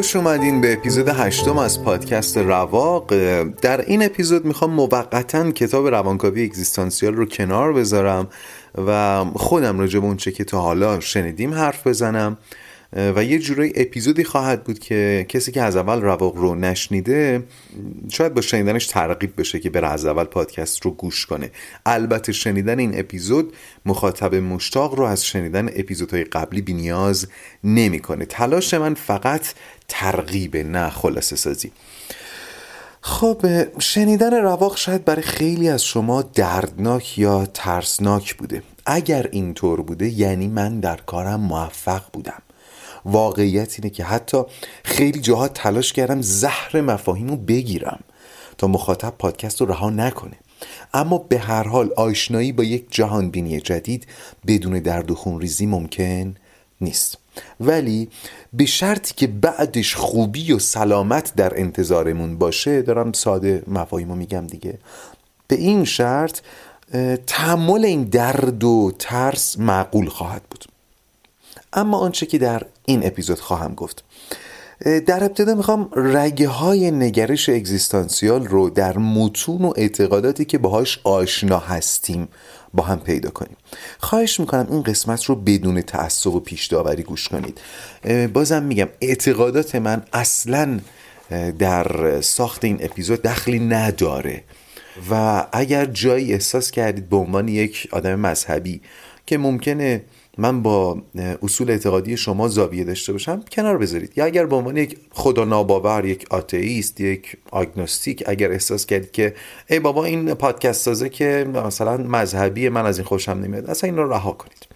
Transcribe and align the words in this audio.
خوش 0.00 0.16
اومدین 0.16 0.60
به 0.60 0.72
اپیزود 0.72 1.08
هشتم 1.08 1.58
از 1.58 1.82
پادکست 1.82 2.38
رواق. 2.38 3.14
در 3.52 3.80
این 3.80 4.02
اپیزود 4.02 4.44
می‌خوام 4.44 4.70
موقتا 4.70 5.50
کتاب 5.50 5.86
روانکاوی 5.86 6.44
اگزیستانسیال 6.44 7.14
رو 7.14 7.26
کنار 7.26 7.72
بذارم 7.72 8.28
و 8.86 9.24
خودم 9.34 9.78
راجع 9.78 9.98
به 9.98 10.06
اونچه 10.06 10.32
که 10.32 10.44
تا 10.44 10.60
حالا 10.60 11.00
شنیدیم 11.00 11.54
حرف 11.54 11.86
بزنم. 11.86 12.38
و 13.16 13.24
یه 13.24 13.38
جورایی 13.38 13.72
اپیزودی 13.76 14.24
خواهد 14.24 14.64
بود 14.64 14.78
که 14.78 15.26
کسی 15.28 15.52
که 15.52 15.62
از 15.62 15.76
اول 15.76 16.00
رواق 16.00 16.36
رو 16.36 16.54
نشنیده 16.54 17.42
شاید 18.08 18.34
با 18.34 18.40
شنیدنش 18.40 18.86
ترغیب 18.86 19.40
بشه 19.40 19.60
که 19.60 19.70
بره 19.70 19.88
از 19.88 20.06
اول 20.06 20.24
پادکست 20.24 20.84
رو 20.84 20.90
گوش 20.90 21.26
کنه. 21.26 21.50
البته 21.86 22.32
شنیدن 22.32 22.78
این 22.78 22.98
اپیزود 22.98 23.52
مخاطب 23.86 24.34
مشتاق 24.34 24.94
رو 24.94 25.04
از 25.04 25.26
شنیدن 25.26 25.68
اپیزودهای 25.76 26.24
قبلی 26.24 26.62
بینیاز 26.62 27.28
نمی‌کنه. 27.64 28.24
تلاش 28.24 28.74
من 28.74 28.94
فقط 28.94 29.46
ترغیب 29.90 30.56
نه 30.56 30.90
خلاصه 30.90 31.36
سازی. 31.36 31.72
خب 33.00 33.46
شنیدن 33.78 34.42
رواق 34.42 34.76
شاید 34.76 35.04
برای 35.04 35.22
خیلی 35.22 35.68
از 35.68 35.84
شما 35.84 36.22
دردناک 36.22 37.18
یا 37.18 37.46
ترسناک 37.54 38.36
بوده. 38.36 38.62
اگر 38.86 39.28
اینطور 39.32 39.82
بوده 39.82 40.08
یعنی 40.08 40.48
من 40.48 40.80
در 40.80 40.96
کارم 40.96 41.40
موفق 41.40 42.02
بودم. 42.12 42.42
واقعیت 43.04 43.74
اینه 43.78 43.90
که 43.90 44.04
حتی 44.04 44.42
خیلی 44.84 45.20
جاها 45.20 45.48
تلاش 45.48 45.92
کردم 45.92 46.22
زهر 46.22 46.80
مفاهیم 46.80 47.28
رو 47.28 47.36
بگیرم 47.36 48.00
تا 48.58 48.66
مخاطب 48.66 49.14
پادکست 49.18 49.60
رو 49.60 49.66
رها 49.66 49.90
نکنه. 49.90 50.36
اما 50.94 51.18
به 51.18 51.38
هر 51.38 51.68
حال 51.68 51.90
آشنایی 51.96 52.52
با 52.52 52.64
یک 52.64 52.86
جهان 52.90 53.30
بینی 53.30 53.60
جدید 53.60 54.06
بدون 54.46 54.80
درد 54.80 55.10
و 55.10 55.14
خونریزی 55.14 55.66
ممکن 55.66 56.34
نیست. 56.80 57.18
ولی 57.60 58.08
به 58.52 58.66
شرطی 58.66 59.14
که 59.16 59.26
بعدش 59.26 59.94
خوبی 59.94 60.52
و 60.52 60.58
سلامت 60.58 61.34
در 61.34 61.60
انتظارمون 61.60 62.38
باشه 62.38 62.82
دارم 62.82 63.12
ساده 63.12 63.62
مفاهیمو 63.66 64.14
میگم 64.14 64.46
دیگه. 64.46 64.78
به 65.48 65.56
این 65.56 65.84
شرط 65.84 66.40
تحمل 67.26 67.84
این 67.84 68.04
درد 68.04 68.64
و 68.64 68.92
ترس 68.98 69.58
معقول 69.58 70.08
خواهد 70.08 70.42
بود. 70.50 70.64
اما 71.72 71.98
آنچه 71.98 72.26
که 72.26 72.38
در 72.38 72.62
این 72.84 73.06
اپیزود 73.06 73.40
خواهم 73.40 73.74
گفت. 73.74 74.04
در 74.84 75.24
ابتدا 75.24 75.54
می‌خوام 75.54 75.90
رگه 75.94 76.48
های 76.48 76.90
نگرش 76.90 77.48
اگزیستانسیال 77.48 78.46
رو 78.46 78.70
در 78.70 78.98
متون 78.98 79.64
و 79.64 79.72
اعتقاداتی 79.76 80.44
که 80.44 80.58
باهاش 80.58 81.00
آشنا 81.04 81.58
هستیم 81.58 82.28
با 82.74 82.82
هم 82.82 83.00
پیدا 83.00 83.30
کنیم. 83.30 83.56
خواهش 83.98 84.40
می‌کنم 84.40 84.66
این 84.70 84.82
قسمت 84.82 85.24
رو 85.24 85.34
بدون 85.34 85.82
تعصب 85.82 86.34
و 86.34 86.40
پیش 86.40 86.66
داوری 86.66 87.02
گوش 87.02 87.28
کنید. 87.28 87.60
بازم 88.32 88.62
میگم 88.62 88.88
اعتقادات 89.00 89.74
من 89.74 90.02
اصلا 90.12 90.80
در 91.58 92.20
ساخت 92.20 92.64
این 92.64 92.78
اپیزود 92.80 93.22
دخلی 93.22 93.58
نداره. 93.58 94.42
و 95.10 95.46
اگر 95.52 95.84
جایی 95.84 96.32
احساس 96.32 96.70
کردید 96.70 97.08
به 97.08 97.16
عنوان 97.16 97.48
یک 97.48 97.88
آدم 97.92 98.14
مذهبی 98.14 98.80
که 99.26 99.38
ممکنه 99.38 100.02
من 100.38 100.62
با 100.62 101.02
اصول 101.42 101.70
اعتقادی 101.70 102.16
شما 102.16 102.48
زاویه 102.48 102.84
داشته 102.84 103.12
باشم 103.12 103.44
کنار 103.52 103.78
بذارید. 103.78 104.12
یا 104.16 104.24
اگر 104.24 104.46
به 104.46 104.56
عنوان 104.56 104.76
یک 104.76 104.98
خدا 105.10 105.44
ناباور 105.44 106.04
یک 106.04 106.26
آتئیست 106.30 107.00
یک 107.00 107.36
آگنوستیک 107.50 108.22
اگر 108.26 108.52
احساس 108.52 108.86
کردید 108.86 109.12
که 109.12 109.34
ای 109.70 109.80
بابا 109.80 110.04
این 110.04 110.34
پادکست 110.34 110.84
سازه 110.84 111.08
که 111.08 111.46
مثلا 111.54 111.96
مذهبی 111.96 112.68
من 112.68 112.86
از 112.86 112.98
این 112.98 113.06
خوشم 113.06 113.32
نمیاد 113.32 113.70
اصلا 113.70 113.90
این 113.90 113.96
رو 113.96 114.12
رها 114.12 114.32
کنید. 114.32 114.70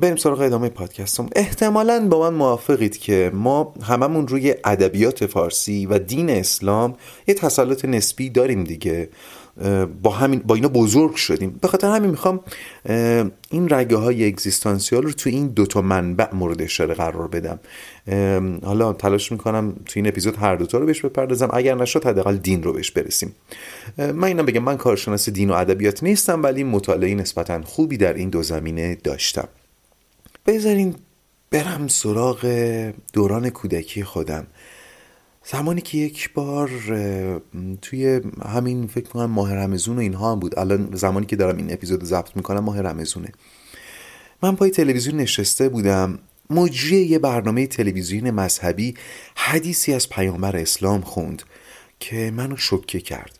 بریم 0.00 0.16
سراغ 0.16 0.40
ادامه 0.40 0.68
پادکستم 0.68 1.28
احتمالا 1.36 2.08
با 2.08 2.30
من 2.30 2.36
موافقید 2.36 2.98
که 2.98 3.30
ما 3.34 3.74
هممون 3.82 4.28
روی 4.28 4.54
ادبیات 4.64 5.26
فارسی 5.26 5.86
و 5.86 5.98
دین 5.98 6.30
اسلام 6.30 6.96
یه 7.26 7.34
تسلط 7.34 7.84
نسبی 7.84 8.30
داریم 8.30 8.64
دیگه. 8.64 9.08
با 10.02 10.10
همین 10.10 10.38
با 10.38 10.54
اینا 10.54 10.68
بزرگ 10.68 11.14
شدیم. 11.14 11.58
به 11.62 11.68
خاطر 11.68 11.86
همین 11.86 12.10
می‌خوام 12.10 12.40
این 13.50 13.68
رگه 13.70 13.96
های 13.96 14.26
اگزیستانسیال 14.26 15.02
رو 15.02 15.12
تو 15.12 15.30
این 15.30 15.46
دوتا 15.46 15.80
منبع 15.80 16.34
مورد 16.34 16.62
اشاره 16.62 16.94
قرار 16.94 17.28
بدم. 17.28 17.60
حالا 18.64 18.92
تلاش 18.92 19.32
می‌کنم 19.32 19.72
تو 19.72 19.92
این 19.94 20.08
اپیزود 20.08 20.36
هر 20.36 20.56
دوتا 20.56 20.78
رو 20.78 20.86
بهش 20.86 21.00
بپردازم. 21.00 21.48
اگر 21.52 21.74
نشد 21.74 22.06
حداقل 22.06 22.36
دین 22.36 22.62
رو 22.62 22.72
بهش 22.72 22.90
برسیم. 22.90 23.34
من 23.98 24.24
اینا 24.24 24.42
بگم 24.42 24.62
من 24.62 24.76
کارشناس 24.76 25.28
دین 25.28 25.50
و 25.50 25.52
ادبیات 25.52 26.02
نیستم 26.02 26.42
ولی 26.42 26.64
مطالعه 26.64 27.14
نسبتا 27.14 27.62
خوبی 27.62 27.96
در 27.96 28.14
این 28.14 28.30
دو 28.30 28.42
زمینه 28.42 28.98
داشتم. 29.04 29.48
بذارین 30.46 30.94
برم 31.50 31.88
سراغ 31.88 32.46
دوران 33.12 33.50
کودکی 33.50 34.04
خودم. 34.04 34.46
زمانی 35.44 35.80
که 35.80 35.98
یک 35.98 36.32
بار 36.32 36.70
توی 37.82 38.20
همین 38.44 38.86
فکر 38.86 39.08
کنم 39.08 39.30
ماه 39.30 39.54
رمزون 39.54 39.96
و 39.96 40.00
اینها 40.00 40.32
هم 40.32 40.40
بود. 40.40 40.58
الان 40.58 40.88
زمانی 40.96 41.26
که 41.26 41.36
دارم 41.36 41.56
این 41.56 41.72
اپیزود 41.72 42.04
ضبط 42.04 42.36
می‌کنم 42.36 42.60
ماه 42.60 42.80
رمزونه 42.80 43.32
من 44.42 44.56
پای 44.56 44.70
تلویزیون 44.70 45.16
نشسته 45.16 45.68
بودم. 45.68 46.18
مجری 46.50 46.96
یه 46.96 47.18
برنامه 47.18 47.66
تلویزیون 47.66 48.30
مذهبی 48.30 48.94
حدیثی 49.34 49.94
از 49.94 50.08
پیامبر 50.08 50.56
اسلام 50.56 51.00
خوند 51.00 51.42
که 52.00 52.30
منو 52.30 52.56
شکه 52.56 53.00
کرد. 53.00 53.38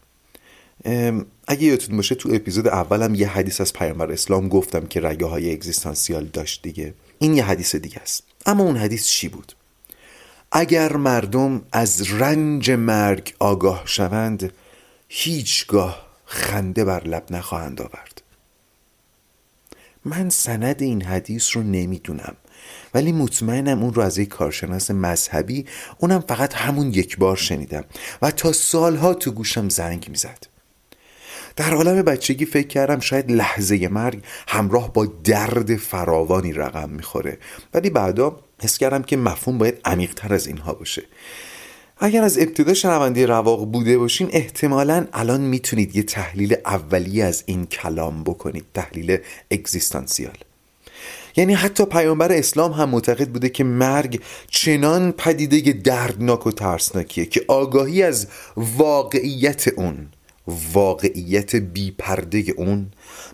اگه 1.49 1.63
یادتون 1.63 1.97
باشه 1.97 2.15
تو 2.15 2.29
اپیزود 2.33 2.69
اولم 2.69 3.15
یه 3.15 3.29
حدیث 3.29 3.61
از 3.61 3.73
پیامبر 3.73 4.13
اسلام 4.13 4.49
گفتم 4.49 4.87
که 4.87 5.01
رگه 5.01 5.27
های 5.27 5.53
اگزیستانسیال 5.53 6.25
داشت 6.25 6.63
دیگه. 6.63 6.95
این 7.19 7.35
یه 7.35 7.45
حدیث 7.45 7.77
دیگه 7.77 7.99
است. 7.99 8.23
اما 8.47 8.65
اون 8.65 8.77
حدیث 8.77 9.07
چی 9.07 9.29
بود؟ 9.29 9.53
اگر 10.53 10.97
مردم 10.97 11.63
از 11.73 12.13
رنج 12.13 12.71
مرگ 12.71 13.35
آگاه 13.39 13.83
شوند 13.85 14.53
هیچگاه 15.09 16.07
خنده 16.25 16.85
بر 16.85 17.05
لب 17.05 17.25
نخواهند 17.31 17.81
آورد. 17.81 18.23
من 20.05 20.29
سند 20.29 20.83
این 20.83 21.03
حدیث 21.03 21.57
رو 21.57 21.63
نمی‌دونم 21.63 22.37
ولی 22.95 23.13
مطمئنم 23.13 23.83
اون 23.83 23.95
رو 23.95 24.03
از 24.03 24.19
یک 24.19 24.29
کارشناس 24.29 24.91
مذهبی 24.91 25.67
اونم 25.99 26.21
فقط 26.21 26.55
همون 26.55 26.91
یک 26.91 27.19
بار 27.19 27.37
شنیدم 27.37 27.85
و 28.23 28.31
تا 28.31 28.53
سالها 28.53 29.15
تو 29.15 29.31
گوشم 29.31 29.69
زنگ 29.69 30.07
می‌زد. 30.09 30.47
در 31.57 31.75
عالم 31.75 32.03
بچگی 32.03 32.45
فکر 32.45 32.69
کردم 32.69 33.01
شاید 33.01 33.31
لحظه 33.33 33.89
مرگ 33.89 34.23
همراه 34.49 34.93
با 34.93 35.07
درد 35.07 35.77
فراوانی 35.77 36.53
رقم 36.53 36.91
می‌خوره 36.91 37.39
ولی 37.75 37.91
بعدا 37.91 38.41
حس 38.63 38.79
کردم 38.79 39.03
که 39.03 39.17
مفهوم 39.17 39.59
باید 39.59 39.81
عمیقتر 39.85 40.35
از 40.35 40.47
اینها 40.47 40.73
باشه. 40.75 41.03
اگر 41.99 42.23
از 42.23 42.39
ابتدا 42.39 42.75
شنونده 42.75 43.27
رواق 43.27 43.67
بوده 43.73 43.99
باشین 43.99 44.29
احتمالا 44.33 45.07
الان 45.13 45.41
می‌تونید 45.41 45.97
یه 45.97 46.03
تحلیل 46.03 46.57
اولی 46.65 47.23
از 47.23 47.43
این 47.47 47.67
کلام 47.67 48.25
بکنید 48.25 48.65
تحلیل 48.75 49.19
اگزیستانسیال. 49.51 50.37
یعنی 51.37 51.55
حتی 51.55 51.85
پیامبر 51.85 52.33
اسلام 52.33 52.73
هم 52.73 52.89
معتقد 52.89 53.29
بوده 53.29 53.49
که 53.49 53.65
مرگ 53.65 54.21
چنان 54.51 55.13
پدیده 55.13 55.73
دردناک 55.73 56.47
و 56.47 56.51
ترسناکیه 56.51 57.27
که 57.27 57.45
آگاهی 57.49 58.03
از 58.03 58.27
واقعیت 58.57 59.69
اون 59.69 60.09
واقعیت 60.73 61.57
بیپرده 61.57 62.45
اون 62.57 62.87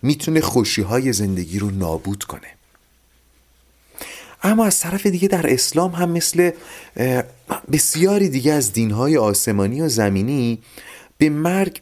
می‌تونه 0.03 0.41
خوشی 0.41 0.83
های 0.83 1.13
زندگی 1.13 1.59
رو 1.59 1.71
نابود 1.71 2.25
کنه. 2.25 2.56
اما 4.47 4.67
از 4.67 4.81
طرف 4.81 5.07
دیگه 5.07 5.29
در 5.29 5.53
اسلام 5.53 5.91
هم 5.91 6.11
مثل 6.11 6.51
بسیاری 7.73 8.29
دیگه 8.29 8.53
از 8.53 8.73
دینهای 8.73 9.17
آسمانی 9.17 9.81
و 9.81 9.89
زمینی 9.89 10.59
به 11.19 11.31
مرگ 11.31 11.81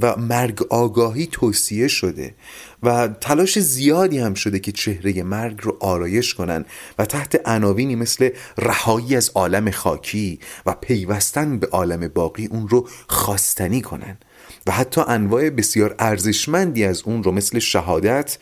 و 0.00 0.16
مرگ 0.16 0.62
آگاهی 0.70 1.26
توصیه 1.26 1.88
شده 1.88 2.34
و 2.82 3.08
تلاش 3.08 3.58
زیادی 3.58 4.18
هم 4.18 4.34
شده 4.34 4.58
که 4.58 4.72
چهره 4.72 5.22
مرگ 5.22 5.58
رو 5.62 5.76
آرایش 5.80 6.34
کنن 6.34 6.64
و 6.98 7.06
تحت 7.06 7.48
عناوینی 7.48 7.96
مثل 7.96 8.30
رهایی 8.58 9.16
از 9.16 9.30
عالم 9.34 9.70
خاکی 9.70 10.38
و 10.66 10.74
پیوستن 10.74 11.58
به 11.58 11.66
عالم 11.66 12.08
باقی 12.08 12.46
اون 12.46 12.68
رو 12.68 12.88
خواستنی 13.08 13.80
کنن. 13.80 14.18
و 14.66 14.72
حتی 14.72 15.00
انواع 15.08 15.50
بسیار 15.50 15.94
ارزشمندی 15.98 16.84
از 16.84 17.02
اون 17.02 17.22
رو 17.22 17.32
مثل 17.32 17.58
شهادت 17.58 18.38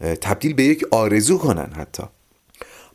تبدیل 0.00 0.54
به 0.54 0.64
یک 0.64 0.84
آرزو 0.90 1.38
کنن 1.38 1.70
حتی. 1.76 2.02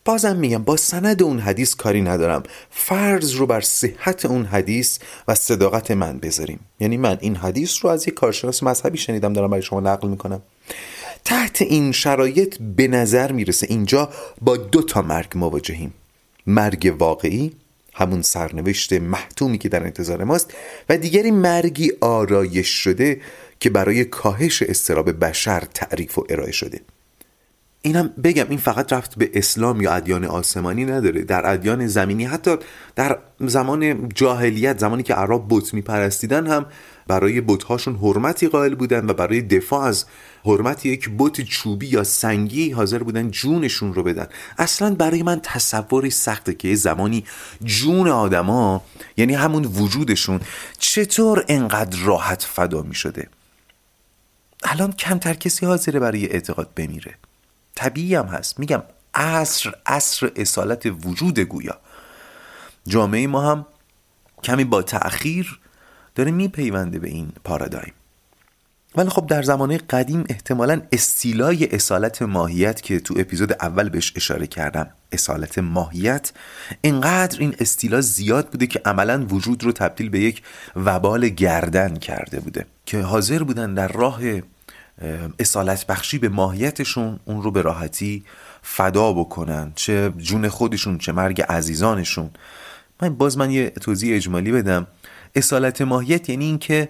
بازم 0.06 0.36
میگم 0.36 0.64
با 0.64 0.78
سند 0.78 1.24
اون 1.24 1.40
حدیث 1.40 1.76
کاری 1.76 2.02
ندارم. 2.02 2.44
فرض 2.72 3.34
رو 3.34 3.46
بر 3.46 3.62
صحت 3.62 4.26
اون 4.26 4.46
حدیث 4.46 5.00
و 5.28 5.36
صداقت 5.36 5.92
من 5.92 6.20
بذاریم. 6.20 6.60
یعنی 6.80 6.98
من 6.98 7.18
این 7.22 7.36
حدیث 7.36 7.78
رو 7.82 7.90
از 7.90 8.08
یک 8.08 8.14
کارشناس 8.14 8.64
مذهبی 8.64 8.98
شنیدم 8.98 9.34
دارم 9.34 9.50
برای 9.50 9.62
شما 9.62 9.80
نقل 9.80 10.08
می‌کنم. 10.08 10.42
تحت 11.26 11.62
این 11.62 11.92
شرایط 11.92 12.58
به 12.76 12.88
نظر 12.88 13.32
می‌رسه 13.32 13.68
اینجا 13.70 14.10
با 14.42 14.58
دو 14.58 14.82
تا 14.82 15.02
مرگ 15.02 15.32
مواجهیم. 15.36 15.94
مرگ 16.48 16.96
واقعی 17.00 17.52
همون 17.94 18.22
سرنوشت 18.22 18.94
محتومی 18.94 19.58
که 19.58 19.70
در 19.70 19.84
انتظار 19.84 20.24
ماست 20.24 20.54
و 20.90 20.98
دیگری 20.98 21.32
مرگی 21.32 21.92
آرایش 22.02 22.70
شده 22.70 23.22
که 23.60 23.70
برای 23.70 24.06
کاهش 24.06 24.62
استراب 24.62 25.26
بشر 25.26 25.64
تعریف 25.74 26.18
و 26.18 26.26
ارائه 26.30 26.52
شده. 26.52 26.82
اینم 27.86 28.08
بگم 28.24 28.46
این 28.50 28.58
فقط 28.58 28.94
رفت 28.94 29.16
به 29.16 29.32
اسلام 29.34 29.82
یا 29.82 29.92
ادیان 29.92 30.26
آسمانی 30.26 30.86
نداره. 30.86 31.22
در 31.22 31.54
ادیان 31.54 31.88
زمینی 31.88 32.26
حتی 32.26 32.56
در 32.96 33.20
زمان 33.40 34.10
جاهلیت 34.10 34.80
زمانی 34.80 35.04
که 35.04 35.14
عرب 35.14 35.46
بت 35.50 35.74
میپرستیدن 35.74 36.48
هم 36.48 36.66
برای 37.08 37.42
بتهاشون 37.42 37.96
حرمتی 37.96 38.48
قائل 38.48 38.76
بودن 38.76 39.10
و 39.10 39.14
برای 39.14 39.42
دفاع 39.42 39.84
از 39.84 40.06
حرمت 40.46 40.86
یک 40.86 41.10
بت 41.18 41.42
چوبی 41.42 41.88
یا 41.88 42.04
سنگی 42.04 42.72
حاضر 42.72 43.04
بودن 43.04 43.32
جونشون 43.32 43.94
رو 43.94 44.04
بدن. 44.04 44.28
اصلا 44.58 44.96
برای 44.96 45.24
من 45.24 45.40
تصوری 45.44 46.10
سخته 46.10 46.54
که 46.54 46.76
زمانی 46.76 47.24
جون 47.64 48.08
آدما 48.08 48.84
یعنی 49.18 49.34
همون 49.34 49.66
وجودشون 49.66 50.40
چطور 50.78 51.46
انقدر 51.48 52.00
راحت 52.00 52.44
فدا 52.44 52.82
می 52.82 52.96
شده 52.96 53.28
الان 54.64 54.92
کمتر 54.92 55.34
کسی 55.34 55.66
حاضره 55.66 56.00
برای 56.00 56.32
اعتقاد 56.32 56.70
بمیره. 56.76 57.16
طبیعی 57.76 58.16
هم 58.16 58.26
هست. 58.26 58.60
میگم 58.60 58.84
عصر 59.14 59.72
عصر 59.86 60.32
اصالت 60.36 60.86
وجود 61.06 61.40
گویا. 61.40 61.78
جامعه 62.88 63.28
ما 63.28 63.52
هم 63.52 63.66
کمی 64.44 64.64
با 64.64 64.82
تأخیر 64.82 65.60
داره 66.16 66.32
میپیونده 66.32 67.00
به 67.00 67.10
این 67.10 67.32
پارادایم. 67.44 67.94
ولی 68.98 69.10
خب 69.10 69.28
در 69.28 69.44
زمانه 69.44 69.78
قدیم 69.78 70.24
احتمالا 70.30 70.82
استیلای 70.92 71.76
اصالت 71.76 72.22
ماهیت 72.22 72.82
که 72.82 73.00
تو 73.00 73.14
اپیزود 73.18 73.54
اول 73.54 73.90
بهش 73.90 74.14
اشاره 74.16 74.48
کردم 74.48 74.90
اصالت 75.12 75.60
ماهیت 75.60 76.32
اینقدر 76.82 77.40
این 77.40 77.56
استیلا 77.60 78.02
زیاد 78.02 78.50
بوده 78.50 78.68
که 78.68 78.82
عملا 78.86 79.26
وجود 79.26 79.64
رو 79.64 79.72
تبدیل 79.72 80.10
به 80.10 80.20
یک 80.20 80.44
وبال 80.76 81.30
گردن 81.30 81.96
کرده 81.96 82.40
بوده 82.40 82.66
که 82.86 83.02
حاضر 83.02 83.44
بودن 83.44 83.74
در 83.74 83.88
راه 83.88 84.20
اصالت 85.40 85.88
بخشی 85.88 86.18
به 86.18 86.30
ماهیتشون 86.30 87.20
اون 87.26 87.44
رو 87.44 87.52
به 87.52 87.62
راحتی 87.62 88.24
فدا 88.62 89.14
بکنن 89.14 89.72
چه 89.76 90.14
جون 90.18 90.50
خودشون 90.50 90.98
چه 90.98 91.12
مرگ 91.12 91.42
عزیزانشون. 91.42 92.30
من 93.02 93.16
باز 93.16 93.38
من 93.38 93.52
یه 93.52 93.70
توضیح 93.70 94.16
اجمالی 94.16 94.52
بدم. 94.52 94.88
اصالت 95.36 95.82
ماهیت 95.82 96.30
یعنی 96.30 96.46
اینکه 96.46 96.90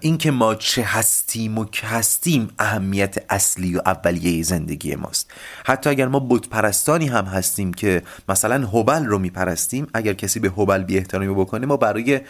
اینکه 0.00 0.30
ما 0.30 0.54
چه 0.54 0.82
هستیم 0.82 1.58
و 1.58 1.64
که 1.64 1.86
هستیم 1.86 2.48
اهمیت 2.58 3.16
اصلی 3.30 3.76
و 3.76 3.80
اولیه 3.86 4.42
زندگی 4.42 4.94
ماست. 4.94 5.30
حتی 5.64 5.90
اگر 5.90 6.08
ما 6.08 6.26
بت 6.30 6.48
پرستانی 6.48 7.06
هم 7.06 7.24
هستیم 7.24 7.74
که 7.74 8.02
مثلا 8.28 8.66
هوبل 8.66 9.04
رو 9.04 9.18
میپرستیم 9.18 9.86
اگر 9.94 10.12
کسی 10.12 10.40
به 10.40 10.48
هوبل 10.48 10.82
بی 10.82 10.98
احترامی 10.98 11.34
بکنه 11.34 11.66
ما 11.66 11.76
برای 11.76 12.20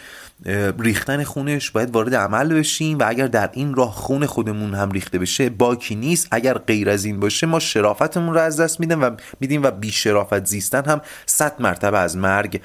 ریختن 0.79 1.23
خونش 1.23 1.71
باید 1.71 1.91
وارد 1.91 2.15
عمل 2.15 2.53
بشیم 2.53 2.99
و 2.99 3.03
اگر 3.07 3.27
در 3.27 3.49
این 3.53 3.75
راه 3.75 3.91
خون 3.91 4.25
خودمون 4.25 4.73
هم 4.73 4.91
ریخته 4.91 5.19
بشه 5.19 5.49
باکی 5.49 5.95
نیست. 5.95 6.27
اگر 6.31 6.53
غیر 6.53 6.89
از 6.89 7.05
این 7.05 7.19
باشه 7.19 7.47
ما 7.47 7.59
شرافتمون 7.59 8.33
رو 8.33 8.39
از 8.39 8.59
دست 8.59 8.79
میدیم 8.79 9.03
و 9.03 9.09
میدیم 9.39 9.63
و 9.63 9.71
بی 9.71 9.91
شرافت 9.91 10.45
زیستن 10.45 10.85
هم 10.85 11.01
صد 11.25 11.53
مرتبه 11.59 11.99
از 11.99 12.17
مرگ 12.17 12.61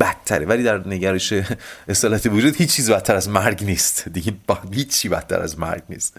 بدتره. 0.00 0.46
ولی 0.46 0.62
در 0.62 0.88
نگرش 0.88 1.32
اصالت 1.88 2.26
وجود 2.26 2.56
هیچ 2.56 2.70
چیز 2.72 2.90
بدتر 2.90 3.16
از 3.16 3.28
مرگ 3.28 3.64
نیست. 3.64 4.04
دیگه 4.18 4.32
با 4.46 4.58
هیچی 4.72 5.08
بدتر 5.08 5.40
از 5.40 5.58
مرگ 5.58 5.82
نیست. 5.88 6.16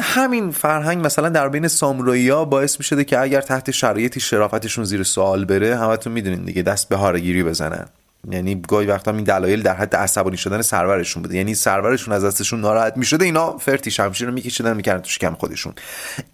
همین 0.00 0.50
فرهنگ 0.50 1.06
مثلا 1.06 1.28
در 1.28 1.48
بین 1.48 1.68
سامورایی 1.68 2.28
ها 2.28 2.44
باعث 2.44 2.78
می 2.78 2.84
شده 2.84 3.04
که 3.04 3.20
اگر 3.20 3.40
تحت 3.40 3.70
شرایطی 3.70 4.20
شرافتشون 4.20 4.84
زیر 4.84 5.02
سوال 5.02 5.44
بره 5.44 5.76
همتون 5.76 6.12
می‌دونین 6.12 6.44
دیگه 6.44 6.62
دست 6.62 6.88
به 6.88 6.96
هارگیری 6.96 7.42
بزنن. 7.42 7.86
یعنی 8.30 8.62
گاهی 8.68 8.86
وقتا 8.86 9.10
این 9.10 9.24
دلایل 9.24 9.62
در 9.62 9.74
حد 9.74 9.96
عصبانی 9.96 10.36
شدن 10.36 10.62
سرورشون 10.62 11.22
بوده. 11.22 11.36
یعنی 11.36 11.54
سرورشون 11.54 12.14
از 12.14 12.24
دستشون 12.24 12.60
ناراحت 12.60 12.96
می‌شده 12.96 13.24
اینا 13.24 13.58
فرتی 13.58 13.90
شمشیر 13.90 14.26
رو 14.26 14.34
میکشیدن 14.34 14.76
می‌کردن 14.76 15.02
تو 15.02 15.10
شکم 15.10 15.34
خودشون. 15.34 15.74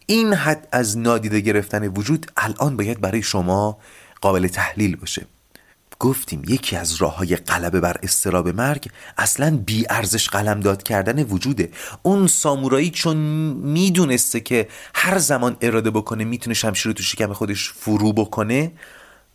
این 0.07 0.35
حد 0.35 0.69
از 0.73 0.99
نادیده 0.99 1.41
گرفتن 1.41 1.89
وجود 1.89 2.27
الان 2.37 2.77
باید 2.77 3.01
برای 3.01 3.23
شما 3.23 3.79
قابل 4.21 4.49
تحلیل 4.49 4.97
باشه. 4.97 5.27
گفتیم 6.01 6.43
یکی 6.49 6.77
از 6.77 6.95
راه 6.95 7.17
های 7.17 7.37
غلبه 7.37 7.81
بر 7.81 7.97
استراب 8.03 8.49
مرگ 8.49 8.91
اصلا 9.19 9.57
بی 9.67 9.87
ارزش 9.91 10.29
قلمداد 10.29 10.83
کردن 10.83 11.23
وجوده. 11.23 11.71
اون 12.03 12.27
سامورایی 12.27 12.91
چون 12.91 13.17
می‌دونسته 13.57 14.41
که 14.41 14.69
هر 14.95 15.19
زمان 15.19 15.57
اراده 15.61 15.91
بکنه 15.91 16.25
می‌تونه 16.25 16.55
شمشیر 16.55 16.87
رو 16.87 16.93
تو 16.93 17.03
شکم 17.03 17.33
خودش 17.33 17.71
فرو 17.71 18.13
بکنه 18.13 18.73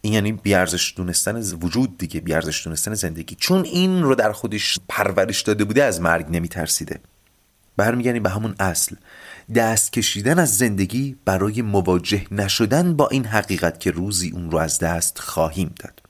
این 0.01 0.13
یعنی 0.13 0.31
بیارزش 0.31 0.93
دونستن 0.95 1.35
وجود 1.35 1.97
دیگه 1.97 2.19
بیارزش 2.19 2.63
دونستن 2.63 2.93
زندگی. 2.93 3.35
چون 3.35 3.63
این 3.63 4.03
رو 4.03 4.15
در 4.15 4.31
خودش 4.31 4.79
پرورش 4.89 5.41
داده 5.41 5.63
بوده 5.63 5.83
از 5.83 6.01
مرگ 6.01 6.25
نمیترسیده. 6.29 6.99
برمیگردیم 7.77 8.23
به 8.23 8.29
همون 8.29 8.55
اصل. 8.59 8.95
دست 9.55 9.93
کشیدن 9.93 10.39
از 10.39 10.57
زندگی 10.57 11.15
برای 11.25 11.61
مواجه 11.61 12.25
نشدن 12.31 12.95
با 12.95 13.07
این 13.07 13.25
حقیقت 13.25 13.79
که 13.79 13.91
روزی 13.91 14.31
اون 14.31 14.51
رو 14.51 14.57
از 14.57 14.79
دست 14.79 15.19
خواهیم 15.19 15.73
داد. 15.79 16.04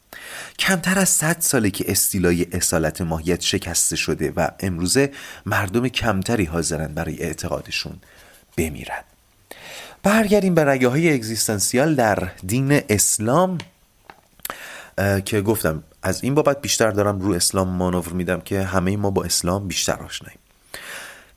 کمتر 0.60 1.00
از 1.00 1.10
صد 1.10 1.38
ساله 1.40 1.70
که 1.70 1.86
استیلای 1.88 2.48
اصالت 2.52 3.02
ماهیت 3.02 3.42
شکسته 3.42 3.96
شده 3.96 4.34
و 4.36 4.48
امروزه 4.60 5.12
مردم 5.46 5.88
کمتری 5.88 6.46
حاضرن 6.46 6.88
برای 6.88 7.24
اعتقادشون 7.24 7.94
بمیرن. 8.58 9.04
برگردیم 10.04 10.56
به 10.56 10.66
رگه 10.66 10.88
های 10.88 11.14
اگزیستانسیال 11.14 11.96
در 11.96 12.32
دین 12.46 12.82
اسلام 12.90 13.58
که 15.26 15.42
گفتم 15.42 15.84
از 16.04 16.24
این 16.24 16.36
بابت 16.36 16.62
بیشتر 16.62 16.92
دارم 16.92 17.20
رو 17.20 17.32
اسلام 17.34 17.70
مانور 17.70 18.14
میدم 18.14 18.42
که 18.42 18.64
همه 18.64 18.98
ما 18.98 19.12
با 19.12 19.24
اسلام 19.24 19.68
بیشتر 19.68 19.94
آشناییم. 19.94 20.40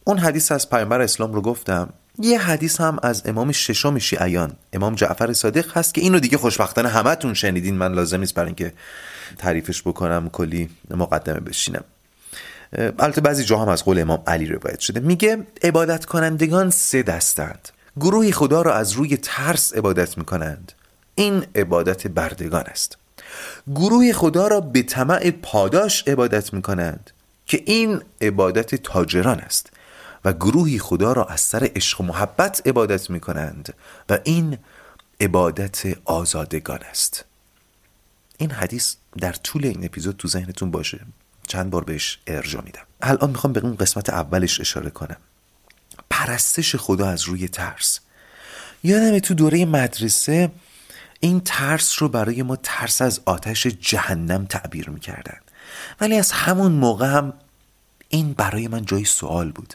اون 0.05 0.19
حدیث 0.19 0.53
از 0.53 0.71
پیامبر 0.71 1.01
اسلام 1.01 1.33
رو 1.33 1.43
گفتم. 1.43 1.93
یه 2.19 2.39
حدیث 2.39 2.81
هم 2.81 2.99
از 3.03 3.23
امام 3.27 3.53
ششم 3.53 3.99
شیعیان 3.99 4.53
امام 4.73 4.95
جعفر 4.95 5.33
صادق 5.33 5.77
هست 5.77 5.95
که 5.95 6.01
اینو 6.01 6.21
دیگه 6.21 6.39
خوشبختانه 6.39 6.89
همتون 6.89 7.35
شنیدین 7.35 7.75
من 7.75 7.93
لازم 7.93 8.21
نیست 8.21 8.35
برای 8.35 8.47
اینکه 8.47 8.73
تعریفش 9.39 9.83
بکنم 9.83 10.29
کلی 10.29 10.71
مقدمه 10.91 11.41
بشینم. 11.41 11.85
البته 12.79 13.21
بعضی 13.21 13.45
جا 13.45 13.59
هم 13.59 13.69
از 13.69 13.85
قول 13.85 14.01
امام 14.01 14.23
علی 14.27 14.47
روایت 14.47 14.81
شده. 14.81 15.01
میگه 15.01 15.47
عبادت 15.63 16.05
کنندگان 16.05 16.71
سه 16.71 17.03
دستند. 17.03 17.69
گروهی 17.97 18.33
خدا 18.33 18.63
را 18.63 18.75
از 18.75 18.93
روی 18.93 19.17
ترس 19.17 19.73
عبادت 19.75 20.19
می‌کنند. 20.19 20.73
این 21.15 21.45
عبادت 21.55 22.07
بردگان 22.07 22.65
است. 22.67 22.99
گروه 23.75 24.13
خدا 24.13 24.49
را 24.49 24.61
به 24.61 24.83
طمع 24.83 25.31
پاداش 25.31 26.09
عبادت 26.09 26.55
می 26.55 26.63
کنند 26.63 27.11
که 27.47 27.63
این 27.67 28.01
عبادت 28.21 28.75
تاجران 28.75 29.41
است 29.41 29.71
و 30.25 30.33
گروهی 30.33 30.79
خدا 30.79 31.13
را 31.13 31.25
از 31.25 31.41
سر 31.41 31.71
عشق 31.77 32.01
و 32.01 32.05
محبت 32.05 32.63
عبادت 32.67 33.11
می 33.11 33.21
کنند 33.21 33.75
و 34.09 34.19
این 34.25 34.59
عبادت 35.21 35.83
آزادگان 36.05 36.81
است. 36.91 37.25
این 38.39 38.51
حدیث 38.51 38.97
در 39.19 39.33
طول 39.33 39.67
این 39.67 39.85
اپیزود 39.85 40.17
تو 40.17 40.29
ذهنتون 40.29 40.71
باشه. 40.71 41.01
چند 41.47 41.71
بار 41.71 41.85
بهش 41.85 42.19
ارجا 42.27 42.61
میدم. 42.61 42.83
الان 43.03 43.31
می‌خوام 43.31 43.53
به 43.53 43.61
اون 43.61 43.77
قسمت 43.77 44.11
اولش 44.11 44.61
اشاره 44.61 44.91
کنم. 44.91 45.17
پرستش 46.11 46.77
خدا 46.77 47.09
از 47.09 47.23
روی 47.23 47.49
ترس. 47.49 48.01
یادم 48.83 49.19
تو 49.19 49.35
دوره 49.35 49.65
مدرسه 49.65 50.51
این 51.21 51.41
ترس 51.41 52.03
رو 52.03 52.09
برای 52.09 52.43
ما 52.43 52.57
ترس 52.57 53.03
از 53.03 53.21
آتش 53.25 53.67
جهنم 53.67 54.47
تعبیر 54.47 54.91
می‌کردن. 54.91 55.39
ولی 56.01 56.19
از 56.19 56.33
همون 56.33 56.73
موقع 56.73 57.07
هم 57.07 57.33
این 58.09 58.33
برای 58.33 58.69
من 58.69 58.85
جای 58.85 59.05
سوال 59.05 59.53
بود. 59.53 59.75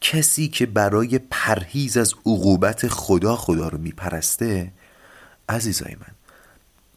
کسی 0.00 0.48
که 0.48 0.66
برای 0.66 1.18
پرهیز 1.18 1.96
از 1.96 2.14
عقوبت 2.26 2.88
خدا 2.88 3.36
خدا 3.36 3.68
رو 3.68 3.78
میپرسته 3.78 4.72
عزیزای 5.48 5.94
من 5.94 6.13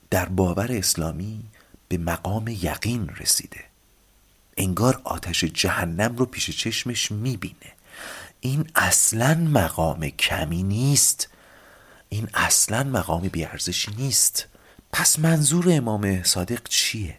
در 0.10 0.26
باور 0.26 0.72
اسلامی 0.72 1.44
به 1.88 1.98
مقام 1.98 2.48
یقین 2.48 3.10
رسیده. 3.10 3.64
انگار 4.58 5.02
آتش 5.04 5.44
جهنم 5.44 6.16
رو 6.16 6.26
پیش 6.26 6.50
چشمش 6.50 7.12
می‌بینه. 7.12 7.74
این 8.42 8.70
اصلا 8.76 9.36
مقام 9.36 10.10
کمی 10.10 10.64
نیست. 10.64 11.30
این 12.10 12.30
اصلا 12.34 12.84
مقام 12.84 13.22
بیارزشی 13.22 13.92
نیست. 13.98 14.48
پس 14.94 15.20
منظور 15.20 15.66
امام 15.72 16.24
صادق 16.24 16.68
چیه؟ 16.68 17.18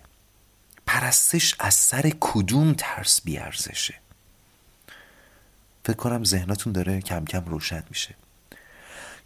پرستش 0.86 1.54
از 1.58 1.74
سر 1.74 2.12
کدوم 2.20 2.74
ترس 2.78 3.20
بیارزشه؟ 3.20 3.94
فکر 5.84 5.96
کنم 5.96 6.24
ذهناتون 6.24 6.72
داره 6.72 7.00
کم 7.00 7.24
کم 7.24 7.44
روشن 7.44 7.82
میشه. 7.90 8.14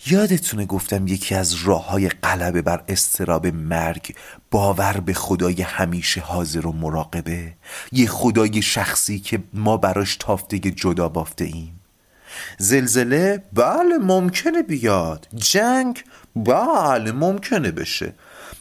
یادتونه 0.07 0.67
گفتم 0.67 1.07
یکی 1.07 1.35
از 1.35 1.55
راه 1.55 1.89
های 1.89 2.09
قلبه 2.09 2.63
بر 2.63 2.85
استراب 2.89 3.47
مرگ 3.47 4.15
باور 4.51 5.01
به 5.01 5.15
خدای 5.15 5.63
همیشه 5.63 6.21
حاضر 6.21 6.67
و 6.67 6.73
مراقبه؟ 6.73 7.53
یه 7.93 8.07
خدای 8.07 8.63
شخصی 8.63 9.19
که 9.19 9.43
ما 9.55 9.77
براش 9.77 10.17
تافته 10.17 10.59
جدا 10.59 11.09
بافته 11.09 11.45
ایم. 11.45 11.81
زلزله؟ 12.59 13.43
بله 13.53 13.99
ممکنه 13.99 14.63
بیاد. 14.63 15.29
جنگ؟ 15.35 16.05
بله 16.37 17.13
ممکنه 17.13 17.71
بشه. 17.71 18.13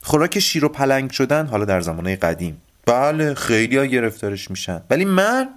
خوراک 0.01 0.39
شیر 0.39 0.65
و 0.65 0.69
پلنگ 0.69 1.11
شدن 1.11 1.47
حالا 1.47 1.65
در 1.65 1.81
زمانه 1.81 2.15
قدیم. 2.15 2.61
بله 2.85 3.33
خیلی 3.33 3.77
ها 3.77 3.85
گرفتارش 3.85 4.51
میشن. 4.51 4.81
ولی 4.89 5.05
من؟ 5.05 5.49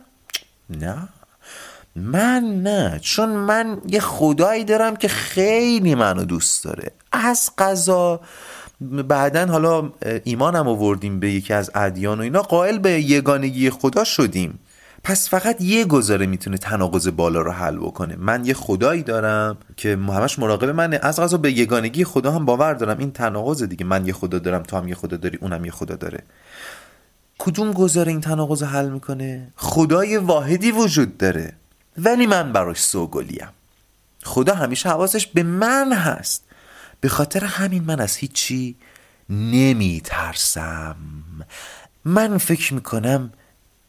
نه. 0.71 1.09
من 1.97 2.63
نه 2.63 2.99
چون 3.03 3.29
من 3.29 3.79
یه 3.87 4.01
خدایی 4.01 4.65
دارم 4.65 4.97
که 4.97 5.09
خیلی 5.09 5.95
منو 5.95 6.25
دوست 6.25 6.65
داره. 6.65 6.91
از 7.13 7.51
قضا 7.59 8.21
بعدا 8.81 9.47
حالا 9.47 9.93
ایمانم 10.25 10.69
آوردیم 10.69 11.21
به 11.21 11.31
یکی 11.31 11.53
از 11.53 11.71
ادیان 11.75 12.19
و 12.19 12.23
اینا. 12.23 12.43
قائل 12.43 12.79
به 12.79 12.91
یگانگی 12.91 13.71
خدا 13.71 14.05
شدیم. 14.05 14.59
پس 15.05 15.29
فقط 15.29 15.61
یه 15.61 15.85
گذاره 15.85 16.27
می‌تونه 16.27 16.59
تناقض 16.59 17.09
بالا 17.09 17.41
رو 17.41 17.51
حل 17.51 17.77
بکنه. 17.77 18.17
من 18.19 18.45
یه 18.45 18.55
خدایی 18.55 19.03
دارم 19.03 19.57
که 19.77 19.89
همش 19.97 20.39
مراقب 20.39 20.71
منه. 20.71 20.99
از 21.03 21.21
غذا 21.21 21.37
به 21.37 21.53
یگانگی 21.53 22.05
خدا 22.05 22.31
هم 22.31 22.45
باور 22.45 22.75
دارم. 22.75 22.99
این 22.99 23.13
تناقض 23.13 23.63
دیگه. 23.63 23.85
من 23.85 24.07
یه 24.07 24.13
خدا 24.13 24.39
دارم 24.39 24.63
تو 24.63 24.77
هم 24.77 24.89
یه 24.89 24.95
خدا 24.95 25.17
داری 25.17 25.39
اونم 25.41 25.65
یه 25.65 25.71
خدا 25.71 25.97
داره. 25.97 26.23
کدوم 27.39 27.73
گذاره 27.73 28.13
این 28.13 28.21
تناقض 28.21 28.63
حل 28.63 28.89
می‌کنه؟ 28.89 29.53
خدای 29.57 30.17
واحدی 30.17 30.71
وجود 30.71 31.17
داره. 31.19 31.53
ولی 31.99 32.27
من 32.27 32.53
براش 32.53 32.81
سوگلیم. 32.81 33.49
خدا 34.23 34.55
همیشه 34.55 34.89
حواسش 34.89 35.27
به 35.27 35.43
من 35.43 35.93
هست. 35.93 36.45
به 37.01 37.09
خاطر 37.09 37.45
همین 37.45 37.85
من 37.85 38.01
از 38.01 38.17
هیچی 38.17 38.77
نمی 39.31 40.01
ترسم 40.05 40.97
من 42.05 42.39
فکر 42.39 42.75
می‌کنم 42.75 43.33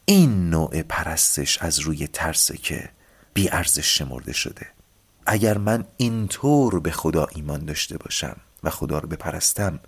این 0.05 0.49
نوع 0.49 0.81
پرستش 0.81 1.57
از 1.57 1.79
روی 1.79 2.07
ترسه 2.07 2.57
که 2.57 2.89
بی 3.33 3.49
ارزش 3.49 3.97
شمرده 3.97 4.33
شده. 4.33 4.67
اگر 5.25 5.57
من 5.57 5.85
اینطور 5.97 6.79
به 6.79 6.91
خدا 6.91 7.27
ایمان 7.35 7.65
داشته 7.65 7.97
باشم 7.97 8.35
و 8.63 8.69
خدا 8.69 8.99
رو 8.99 9.07
بپرستم 9.07 9.79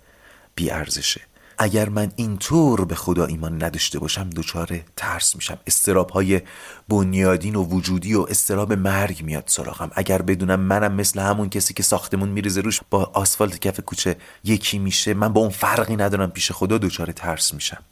بی 0.54 0.70
ارزشه 0.70 1.20
اگر 1.58 1.88
من 1.88 2.12
اینطور 2.16 2.84
به 2.84 2.94
خدا 2.94 3.26
ایمان 3.26 3.62
نداشته 3.62 3.98
باشم 3.98 4.30
دچار 4.30 4.80
ترس 4.96 5.36
میشم. 5.36 5.58
استراب 5.66 6.10
های 6.10 6.40
بنیادین 6.88 7.56
و 7.56 7.64
وجودی 7.64 8.14
و 8.14 8.26
استراب 8.30 8.72
مرگ 8.72 9.22
میاد 9.22 9.44
سراغم. 9.46 9.90
اگر 9.94 10.22
بدونم 10.22 10.60
منم 10.60 10.92
مثل 10.92 11.20
همون 11.20 11.48
کسی 11.48 11.74
که 11.74 11.82
ساختمون 11.82 12.28
میریزه 12.28 12.60
روش 12.60 12.80
با 12.90 13.10
آسفالت 13.14 13.58
کف 13.58 13.80
کوچه 13.80 14.16
یکی 14.44 14.78
میشه 14.78 15.14
من 15.14 15.32
با 15.32 15.40
اون 15.40 15.50
فرقی 15.50 15.96
ندارم 15.96 16.30
پیش 16.30 16.52
خدا 16.52 16.78
دچار 16.78 17.12
ترس 17.12 17.54
میشم. 17.54 17.82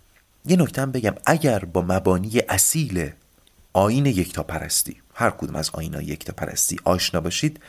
یه 0.46 0.56
نکته 0.56 0.86
بگم 0.86 1.14
اگر 1.26 1.58
با 1.58 1.82
مبانی 1.82 2.40
اصیل 2.48 3.10
آین 3.72 4.06
یکتا 4.06 4.42
پرستی 4.42 4.96
هر 5.14 5.30
کدوم 5.30 5.56
از 5.56 5.70
آین 5.72 5.94
یکتا 5.94 6.32
پرستی 6.32 6.76
آشنا 6.84 7.20
باشید 7.20 7.60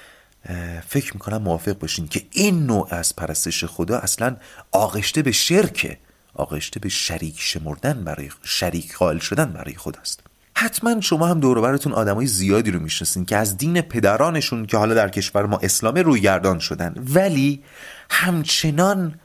فکر 0.87 1.13
می‌کنم 1.13 1.37
موافق 1.37 1.73
باشین 1.73 2.07
که 2.07 2.25
این 2.31 2.65
نوع 2.65 2.87
از 2.91 3.15
پرستش 3.15 3.65
خدا 3.65 3.97
اصلا 3.97 4.35
آغشته 4.71 5.21
به 5.21 5.31
شرکه 5.31 5.97
آغشته 6.33 6.79
به 6.79 6.89
شریک 6.89 7.35
شمردن 7.39 8.03
برای 8.03 8.29
شریک 8.43 8.95
قائل 8.95 9.17
شدن 9.17 9.45
برای 9.45 9.73
خداست 9.73 10.19
حتما 10.53 11.01
شما 11.01 11.27
هم 11.27 11.39
دوروبرتون 11.39 11.93
آدمای 11.93 12.27
زیادی 12.27 12.71
رو 12.71 12.79
می‌شناسین 12.79 13.25
که 13.25 13.37
از 13.37 13.57
دین 13.57 13.81
پدرانشون 13.81 14.65
که 14.65 14.77
حالا 14.77 14.93
در 14.93 15.09
کشور 15.09 15.45
ما 15.45 15.59
اسلام 15.63 15.95
رویگردان 15.95 16.59
شدن 16.59 16.95
ولی 17.13 17.63
همچنان 18.09 19.19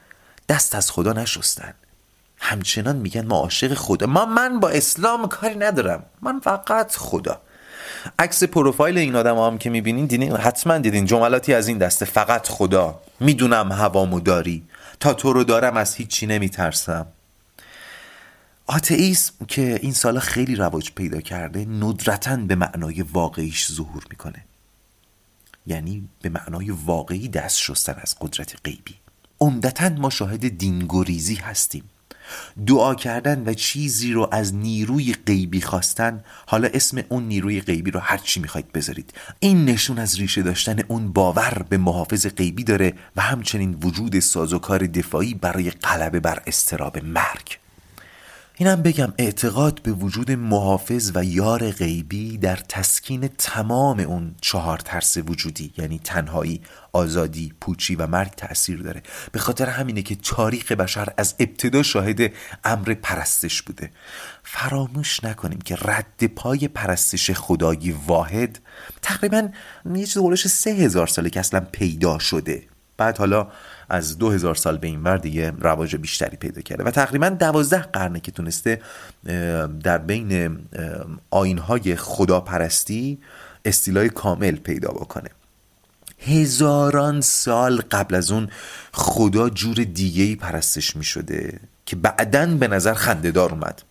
دست 0.49 0.75
از 0.75 0.91
خدا 0.91 1.13
نشستن. 1.13 1.73
همچنان 2.37 2.95
میگن 2.95 3.25
ما 3.25 3.35
عاشق 3.37 3.73
خدا. 3.73 4.07
ما 4.07 4.25
من 4.25 4.59
با 4.59 4.69
اسلام 4.69 5.27
کاری 5.27 5.55
ندارم. 5.55 6.03
من 6.21 6.39
فقط 6.39 6.95
خدا. 6.95 7.41
عکس 8.19 8.43
پروفایل 8.43 8.97
این 8.97 9.15
آدم 9.15 9.37
هم 9.37 9.57
که 9.57 9.69
می‌بینین 9.69 10.05
دیدین؟ 10.05 10.35
حتما 10.35 10.77
دیدین. 10.77 11.05
جملاتی 11.05 11.53
از 11.53 11.67
این 11.67 11.77
دسته. 11.77 12.05
فقط 12.05 12.47
خدا. 12.47 13.01
می‌دونم 13.19 13.71
هوامو 13.71 14.19
داری. 14.19 14.63
تا 14.99 15.13
تو 15.13 15.33
رو 15.33 15.43
دارم 15.43 15.77
از 15.77 15.95
هیچی 15.95 16.25
نمیترسم. 16.25 17.05
آتئیسم 18.67 19.45
که 19.47 19.79
این 19.81 19.93
سالا 19.93 20.19
خیلی 20.19 20.55
رواج 20.55 20.91
پیدا 20.91 21.21
کرده 21.21 21.65
ندرتا 21.65 22.35
به 22.35 22.55
معنای 22.55 23.01
واقعیش 23.01 23.71
ظهور 23.71 24.03
می‌کنه. 24.09 24.45
یعنی 25.67 26.09
به 26.21 26.29
معنای 26.29 26.71
واقعی 26.71 27.27
دست 27.27 27.57
شستن 27.57 27.95
از 28.01 28.15
قدرت 28.21 28.55
غیبی. 28.63 28.95
عمدتا 29.39 29.89
ما 29.89 30.09
شاهد 30.09 30.57
دینگوریزی 30.57 31.35
هستیم. 31.35 31.83
دعا 32.67 32.95
کردن 32.95 33.43
و 33.45 33.53
چیزی 33.53 34.13
رو 34.13 34.29
از 34.31 34.55
نیروی 34.55 35.15
غیبی 35.27 35.61
خواستن 35.61 36.23
حالا 36.45 36.67
اسم 36.73 37.03
اون 37.09 37.23
نیروی 37.23 37.61
غیبی 37.61 37.91
رو 37.91 37.99
هر 37.99 38.17
چی 38.17 38.39
می‌خواید 38.39 38.71
بذارید. 38.71 39.13
این 39.39 39.65
نشون 39.65 39.99
از 39.99 40.19
ریشه 40.19 40.41
داشتن 40.41 40.79
اون 40.87 41.13
باور 41.13 41.65
به 41.69 41.77
محافظ 41.77 42.27
غیبی 42.27 42.63
داره 42.63 42.93
و 43.15 43.21
همچنین 43.21 43.77
وجود 43.81 44.19
سازوکار 44.19 44.87
دفاعی 44.87 45.33
برای 45.33 45.71
غلبه 45.71 46.19
بر 46.19 46.41
استراب 46.47 47.03
مرگ. 47.03 47.62
اینم 48.55 48.81
بگم 48.81 49.13
اعتقاد 49.17 49.81
به 49.81 49.91
وجود 49.91 50.31
محافظ 50.31 51.11
و 51.15 51.23
یار 51.23 51.71
غیبی 51.71 52.37
در 52.37 52.55
تسکین 52.55 53.27
تمام 53.37 53.99
اون 53.99 54.35
چهار 54.41 54.77
ترس 54.77 55.17
وجودی 55.17 55.73
یعنی 55.77 55.99
تنهایی، 55.99 56.61
آزادی، 56.91 57.53
پوچی 57.61 57.95
و 57.95 58.07
مرگ 58.07 58.31
تأثیر 58.31 58.81
داره. 58.81 59.03
به 59.31 59.39
خاطر 59.39 59.69
همینه 59.69 60.01
که 60.01 60.15
تاریخ 60.15 60.71
بشر 60.71 61.13
از 61.17 61.35
ابتدا 61.39 61.83
شاهد 61.83 62.33
امر 62.63 62.93
پرستش 62.93 63.61
بوده. 63.61 63.89
فراموش 64.43 65.23
نکنیم 65.23 65.59
که 65.59 65.75
رد 65.75 66.23
پای 66.35 66.67
پرستش 66.67 67.31
خدایی 67.31 67.91
واحد 68.07 68.59
تقریبا 69.01 69.49
یه 69.95 70.05
چیز 70.05 70.51
سه 70.51 70.69
هزار 70.69 71.07
ساله 71.07 71.29
که 71.29 71.39
اصلا 71.39 71.59
پیدا 71.71 72.19
شده. 72.19 72.63
بعد 72.97 73.17
حالا 73.17 73.47
از 73.89 74.17
دو 74.17 74.29
هزار 74.29 74.55
سال 74.55 74.77
به 74.77 74.87
این 74.87 75.03
ور 75.03 75.17
دیگه 75.17 75.53
رواج 75.59 75.95
بیشتری 75.95 76.37
پیدا 76.37 76.61
کرده. 76.61 76.83
و 76.83 76.91
تقریبا 76.91 77.29
دوازده 77.29 77.81
قرنه 77.81 78.19
که 78.19 78.31
تونسته 78.31 78.81
در 79.83 79.97
بین 79.97 80.59
آینهای 81.29 81.95
خداپرستی 81.95 83.19
استیلای 83.65 84.09
کامل 84.09 84.55
پیدا 84.55 84.89
بکنه. 84.89 85.29
هزاران 86.19 87.21
سال 87.21 87.81
قبل 87.91 88.15
از 88.15 88.31
اون 88.31 88.49
خدا 88.93 89.49
جور 89.49 89.75
دیگه 89.75 90.35
پرستش 90.35 90.95
می 90.95 91.03
شده 91.03 91.59
که 91.85 91.95
بعدا 91.95 92.45
به 92.45 92.67
نظر 92.67 92.93
خندهدار 92.93 93.51
اومد. 93.51 93.81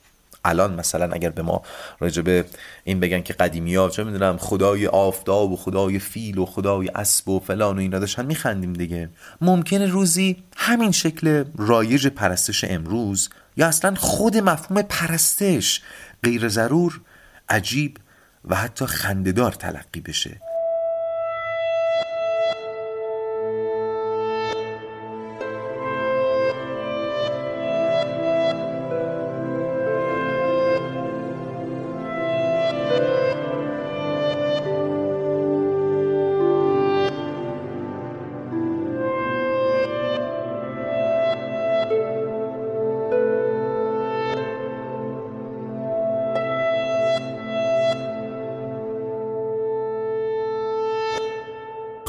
الان 0.45 0.75
مثلا 0.75 1.13
اگر 1.13 1.31
به 1.31 1.43
ما 1.43 1.63
راجبه 2.01 2.45
این 2.85 3.01
بگن 3.01 3.21
که 3.21 3.33
قدیمی 3.33 3.75
ها 3.75 3.89
چه 3.89 4.05
می‌دونم 4.05 4.37
خدای 4.37 4.87
آفتاب 4.87 5.53
و 5.53 5.57
خدای 5.57 5.99
فیل 5.99 6.39
و 6.39 6.47
خدای 6.47 6.89
اسب 6.89 7.29
و 7.29 7.41
فلان 7.41 7.77
و 7.77 7.81
اینا 7.81 7.99
داشتن 7.99 8.27
میخندیم 8.27 8.73
دیگه. 8.73 9.09
ممکنه 9.41 9.87
روزی 9.87 10.37
همین 10.57 10.93
شکل 10.93 11.45
رایج 11.57 12.07
پرستش 12.07 12.65
امروز 12.65 13.29
یا 13.57 13.67
اصلا 13.67 13.95
خود 13.95 14.37
مفهوم 14.37 14.83
پرستش 14.83 15.83
غیر 16.23 16.49
ضرور 16.49 17.01
عجیب 17.49 17.97
و 18.45 18.55
حتی 18.55 18.87
خندهدار 18.87 19.53
تلقی 19.53 20.01
بشه. 20.01 20.52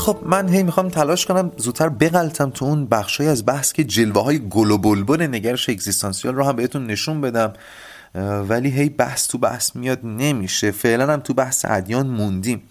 خب 0.04 0.20
من 0.26 0.50
هی 0.50 0.64
می‌خوام 0.64 0.90
تلاش 0.90 1.26
کنم 1.26 1.52
زودتر 1.58 1.90
بغلتم 1.90 2.50
تو 2.50 2.66
اون 2.66 2.86
بخشای 2.86 3.28
از 3.28 3.46
بحث 3.46 3.72
که 3.74 3.84
جلوه 3.84 4.24
های 4.24 4.50
گل 4.50 4.72
و 4.72 4.78
بلبل 4.78 5.22
نگرش 5.22 5.70
اگزیستانسیال 5.70 6.36
رو 6.36 6.44
هم 6.44 6.56
بهتون 6.56 6.88
نشون 6.88 7.22
بدم 7.22 7.54
ولی 8.50 8.70
هی 8.70 8.90
بحث 8.90 9.28
تو 9.28 9.38
بحث 9.38 9.76
میاد 9.76 10.00
نمیشه. 10.04 10.72
فعلا 10.72 11.14
هم 11.14 11.20
تو 11.20 11.34
بحث 11.34 11.66
ادیان 11.70 12.08
موندیم. 12.08 12.62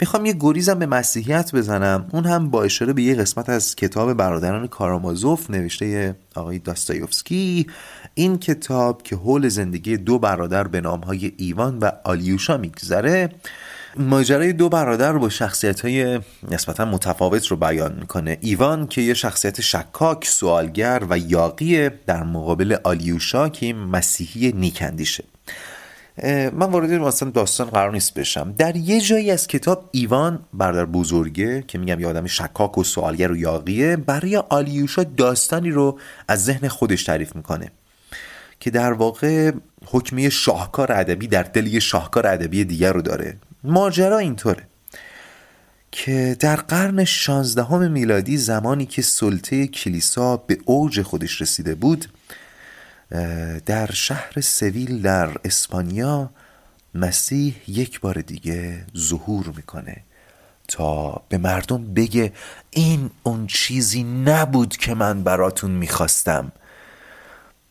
می‌خوام 0.00 0.26
یه 0.26 0.36
گریزم 0.40 0.78
به 0.78 0.86
مسیحیت 0.86 1.54
بزنم. 1.54 2.08
اون 2.12 2.24
هم 2.26 2.50
با 2.50 2.62
اشاره 2.62 2.92
به 2.92 3.02
یه 3.02 3.14
قسمت 3.14 3.48
از 3.48 3.76
کتاب 3.76 4.12
برادران 4.12 4.66
کارامازوف 4.66 5.50
نوشته 5.50 6.16
آقای 6.34 6.58
داستایوفسکی. 6.58 7.66
این 8.14 8.38
کتاب 8.38 9.02
که 9.02 9.16
حول 9.16 9.48
زندگی 9.48 9.96
دو 9.96 10.18
برادر 10.18 10.68
به 10.68 10.80
نامهای 10.80 11.32
ایوان 11.36 11.78
و 11.78 11.90
آلیوشا 12.04 12.56
میگذره 12.56 13.28
ماجرای 13.98 14.52
دو 14.52 14.68
برادر 14.68 15.12
با 15.12 15.28
شخصیت 15.28 15.80
های 15.80 16.20
نسبتا 16.50 16.84
متفاوت 16.84 17.46
رو 17.46 17.56
بیان 17.56 17.96
می‌کنه. 18.00 18.38
ایوان 18.40 18.86
که 18.86 19.00
یه 19.00 19.14
شخصیت 19.14 19.60
شکاک 19.60 20.26
سوالگر 20.26 21.02
و 21.10 21.18
یاقی 21.18 21.88
در 21.88 22.22
مقابل 22.22 22.76
آلیوشا 22.84 23.48
که 23.48 23.72
مسیحی 23.72 24.52
نیکندیشه 24.52 25.24
من 26.52 26.70
وارد 26.70 26.92
مثلا 26.92 27.30
داستان 27.30 27.70
قرار 27.70 27.92
نیست 27.92 28.14
بشم. 28.14 28.54
در 28.58 28.76
یه 28.76 29.00
جایی 29.00 29.30
از 29.30 29.46
کتاب 29.46 29.88
ایوان 29.92 30.38
برادر 30.52 30.84
بزرگه 30.84 31.64
که 31.68 31.78
میگم 31.78 32.00
یه 32.00 32.06
آدم 32.06 32.26
شکاک 32.26 32.78
و 32.78 32.84
سوالگر 32.84 33.32
و 33.32 33.36
یاقیه 33.36 33.96
برای 33.96 34.36
آلیوشا 34.36 35.04
داستانی 35.04 35.70
رو 35.70 35.98
از 36.28 36.44
ذهن 36.44 36.68
خودش 36.68 37.04
تعریف 37.04 37.36
می‌کنه 37.36 37.70
که 38.60 38.70
در 38.70 38.92
واقع 38.92 39.52
حکمی 39.86 40.30
شاهکار 40.30 40.92
ادبی 40.92 41.26
در 41.26 41.42
دل 41.42 41.66
یه 41.66 41.80
شاهکار 41.80 42.26
ادبی 42.26 42.64
دیگر 42.64 42.92
رو 42.92 43.02
داره. 43.02 43.36
ماجرا 43.66 44.18
اینطوره 44.18 44.66
که 45.92 46.36
در 46.40 46.56
قرن 46.56 47.04
شانزدهم 47.04 47.90
میلادی 47.90 48.36
زمانی 48.36 48.86
که 48.86 49.02
سلطه 49.02 49.66
کلیسا 49.66 50.36
به 50.36 50.58
اوج 50.64 51.02
خودش 51.02 51.40
رسیده 51.40 51.74
بود 51.74 52.08
در 53.66 53.90
شهر 53.92 54.40
سویل 54.40 55.02
در 55.02 55.30
اسپانیا 55.44 56.30
مسیح 56.94 57.54
یک 57.68 58.00
بار 58.00 58.20
دیگه 58.20 58.84
ظهور 58.96 59.52
می‌کنه 59.56 59.96
تا 60.68 61.22
به 61.28 61.38
مردم 61.38 61.94
بگه 61.94 62.32
این 62.70 63.10
اون 63.22 63.46
چیزی 63.46 64.02
نبود 64.02 64.76
که 64.76 64.94
من 64.94 65.22
براتون 65.22 65.70
می‌خواستم. 65.70 66.52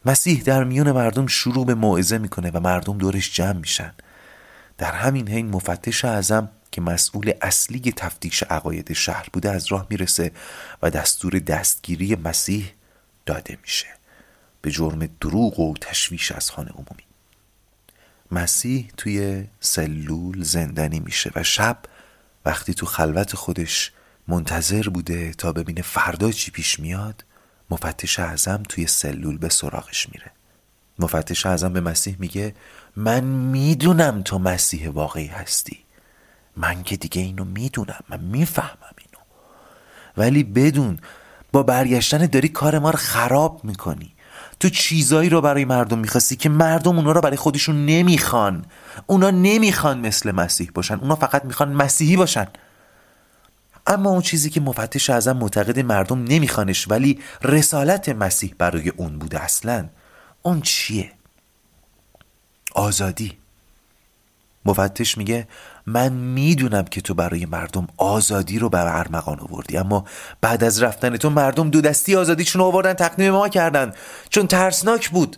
مسیح 0.06 0.44
در 0.44 0.64
میون 0.64 0.92
مردم 0.92 1.28
شروع 1.28 1.66
به 1.66 1.76
موعظه 1.76 2.18
می‌کنه 2.18 2.52
و 2.52 2.60
مردم 2.60 2.98
دورش 2.98 3.34
جمع 3.34 3.58
میشن. 3.58 3.94
در 4.78 4.92
همین 4.92 5.28
حین 5.30 5.50
مفتش 5.50 6.06
اعظم 6.06 6.50
که 6.72 6.82
مسئول 6.82 7.34
اصلی 7.42 7.94
تفتیش 7.96 8.44
عقاید 8.44 8.94
شهر 8.94 9.28
بوده 9.34 9.52
از 9.52 9.68
راه 9.68 9.88
می‌رسه 9.90 10.32
و 10.82 10.90
دستور 10.90 11.40
دستگیری 11.40 12.16
مسیح 12.16 12.74
داده 13.26 13.58
میشه 13.62 13.88
به 14.62 14.72
جرم 14.72 15.06
دروغ 15.22 15.60
و 15.60 15.74
تشویش 15.82 16.32
از 16.32 16.52
خانه 16.52 16.70
عمومی. 16.70 17.04
مسیح 18.32 18.92
توی 18.98 19.48
سلول 19.60 20.44
زندانی 20.44 21.00
میشه 21.00 21.32
و 21.36 21.44
شب 21.44 21.78
وقتی 22.46 22.74
تو 22.74 22.86
خلوت 22.86 23.36
خودش 23.36 23.92
منتظر 24.28 24.90
بوده 24.90 25.34
تا 25.34 25.52
ببینه 25.52 25.82
فردا 25.82 26.32
چی 26.32 26.52
پیش 26.52 26.80
میاد 26.80 27.26
مفتش 27.70 28.20
اعظم 28.20 28.64
توی 28.70 28.88
سلول 28.88 29.38
به 29.38 29.50
سراغش 29.50 30.10
میره. 30.10 30.32
مفتش 31.00 31.46
اعظم 31.46 31.74
به 31.74 31.82
مسیح 31.82 32.16
میگه 32.20 32.56
من 32.96 33.24
می‌دونم 33.24 34.22
تو 34.22 34.40
مسیح 34.40 34.90
واقعی 34.90 35.28
هستی. 35.28 35.78
من 36.58 36.84
که 36.84 36.98
دیگه 36.98 37.22
اینو 37.22 37.46
می‌دونم 37.46 38.00
من 38.10 38.20
می‌فهمم 38.20 38.96
اینو. 38.98 39.24
ولی 40.18 40.44
بدون 40.44 41.00
با 41.52 41.64
برگشتن 41.64 42.26
داری 42.26 42.48
کار 42.48 42.80
ما 42.80 42.90
رو 42.90 42.98
خراب 42.98 43.62
می‌کنی. 43.64 44.12
تو 44.60 44.70
چیزایی 44.70 45.30
رو 45.30 45.42
برای 45.42 45.66
مردم 45.66 46.00
می‌خواستی 46.00 46.36
که 46.36 46.50
مردم 46.50 46.98
اونا 46.98 47.12
رو 47.12 47.22
برای 47.22 47.38
خودشون 47.38 47.86
نمی‌خوان. 47.86 48.66
اونا 49.08 49.30
نمی‌خوان 49.30 50.00
مثل 50.00 50.32
مسیح 50.32 50.72
باشن 50.74 50.94
اونا 50.94 51.16
فقط 51.16 51.46
می‌خوان 51.46 51.74
مسیحی 51.74 52.18
باشن. 52.18 52.48
اما 53.88 54.10
اون 54.10 54.22
چیزی 54.22 54.50
که 54.50 54.62
مفتش 54.62 55.10
ازم 55.10 55.38
معتقد 55.38 55.80
مردم 55.80 56.24
نمیخوانش 56.24 56.92
ولی 56.92 57.20
رسالت 57.42 58.10
مسیح 58.10 58.56
برای 58.58 58.90
اون 58.90 59.20
بوده 59.20 59.44
اصلا. 59.44 59.90
اون 60.46 60.62
چیه؟ 60.62 61.12
آزادی. 62.76 63.38
مفتش 64.66 65.18
میگه 65.18 65.48
من 65.86 66.14
می‌دونم 66.14 66.84
که 66.84 67.02
تو 67.02 67.14
برای 67.14 67.46
مردم 67.46 67.88
آزادی 67.98 68.60
رو 68.60 68.70
بر 68.70 68.98
ارمغان 68.98 69.40
آوردی 69.40 69.78
اما 69.78 70.06
بعد 70.42 70.64
از 70.64 70.84
رفتن 70.84 71.18
تو 71.18 71.30
مردم 71.30 71.70
دو 71.70 71.82
دستی 71.82 72.16
آزادیشون 72.16 72.62
آوردن 72.62 72.94
تقدیم 72.94 73.32
ما 73.32 73.50
کردن 73.50 73.94
چون 74.30 74.48
ترسناک 74.48 75.10
بود. 75.10 75.38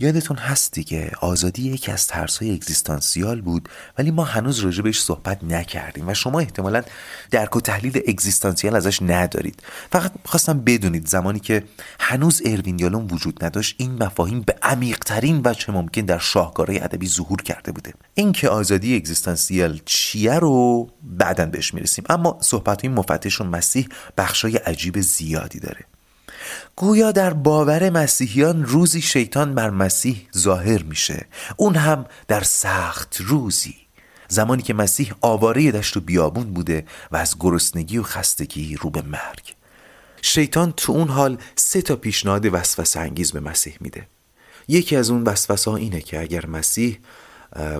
یادتون 0.00 0.36
هست 0.36 0.72
دیگه 0.72 1.10
آزادی 1.20 1.62
یکی 1.62 1.92
از 1.92 2.10
های 2.10 2.54
اگزیستانسیال 2.54 3.40
بود 3.40 3.68
ولی 3.98 4.10
ما 4.10 4.24
هنوز 4.24 4.58
راجع 4.58 4.82
بهش 4.82 5.02
صحبت 5.02 5.44
نکردیم 5.44 6.08
و 6.08 6.14
شما 6.14 6.40
احتمالا 6.40 6.82
درک 7.30 7.56
و 7.56 7.60
تحلیل 7.60 8.02
اگزیستانسیال 8.08 8.76
ازش 8.76 9.02
ندارید. 9.02 9.62
فقط 9.92 10.12
خواستم 10.24 10.60
بدونید 10.60 11.06
زمانی 11.06 11.40
که 11.40 11.64
هنوز 12.00 12.42
اروین 12.44 12.78
یالون 12.78 13.06
وجود 13.10 13.44
نداشت 13.44 13.74
این 13.78 14.02
مفاهیم 14.02 14.40
به 14.40 14.54
عمیقترین 14.62 15.40
وجه 15.44 15.70
ممکن 15.70 16.02
در 16.02 16.18
شاهکارهای 16.18 16.80
ادبی 16.80 17.08
ظهور 17.08 17.42
کرده 17.42 17.72
بوده. 17.72 17.92
اینکه 18.14 18.48
آزادی 18.48 18.96
اگزیستانسیال 18.96 19.80
چیه 19.84 20.34
رو 20.34 20.88
بعدا 21.02 21.46
بهش 21.46 21.74
می‌رسیم 21.74 22.04
اما 22.08 22.38
صحبت 22.40 22.84
های 22.84 22.94
مفتش 22.94 23.40
و 23.40 23.44
مسیح 23.44 23.88
بخشای 24.18 24.56
عجیب 24.56 25.00
زیادی 25.00 25.60
داره. 25.60 25.84
گویا 26.76 27.12
در 27.12 27.32
باور 27.32 27.90
مسیحیان 27.90 28.64
روزی 28.64 29.00
شیطان 29.00 29.54
بر 29.54 29.70
مسیح 29.70 30.28
ظاهر 30.38 30.82
میشه. 30.82 31.26
اون 31.56 31.74
هم 31.74 32.06
در 32.28 32.42
سخت 32.42 33.16
روزی. 33.20 33.76
زمانی 34.28 34.62
که 34.62 34.74
مسیح 34.74 35.12
آواره 35.20 35.72
دشت 35.72 35.96
و 35.96 36.00
بیابون 36.00 36.54
بوده 36.54 36.84
و 37.12 37.16
از 37.16 37.36
گرسنگی 37.40 37.98
و 37.98 38.02
خستگی 38.02 38.76
رو 38.76 38.90
به 38.90 39.02
مرگ. 39.02 39.54
شیطان 40.22 40.72
تو 40.72 40.92
اون 40.92 41.08
حال 41.08 41.38
سه 41.56 41.82
تا 41.82 41.96
پیشنهاد 41.96 42.54
وسوسه 42.54 43.00
انگیز 43.00 43.32
به 43.32 43.40
مسیح 43.40 43.76
میده. 43.80 44.06
یکی 44.68 44.96
از 44.96 45.10
اون 45.10 45.22
وسوسه 45.22 45.70
ها 45.70 45.76
اینه 45.76 46.00
که 46.00 46.20
اگر 46.20 46.46
مسیح 46.46 46.98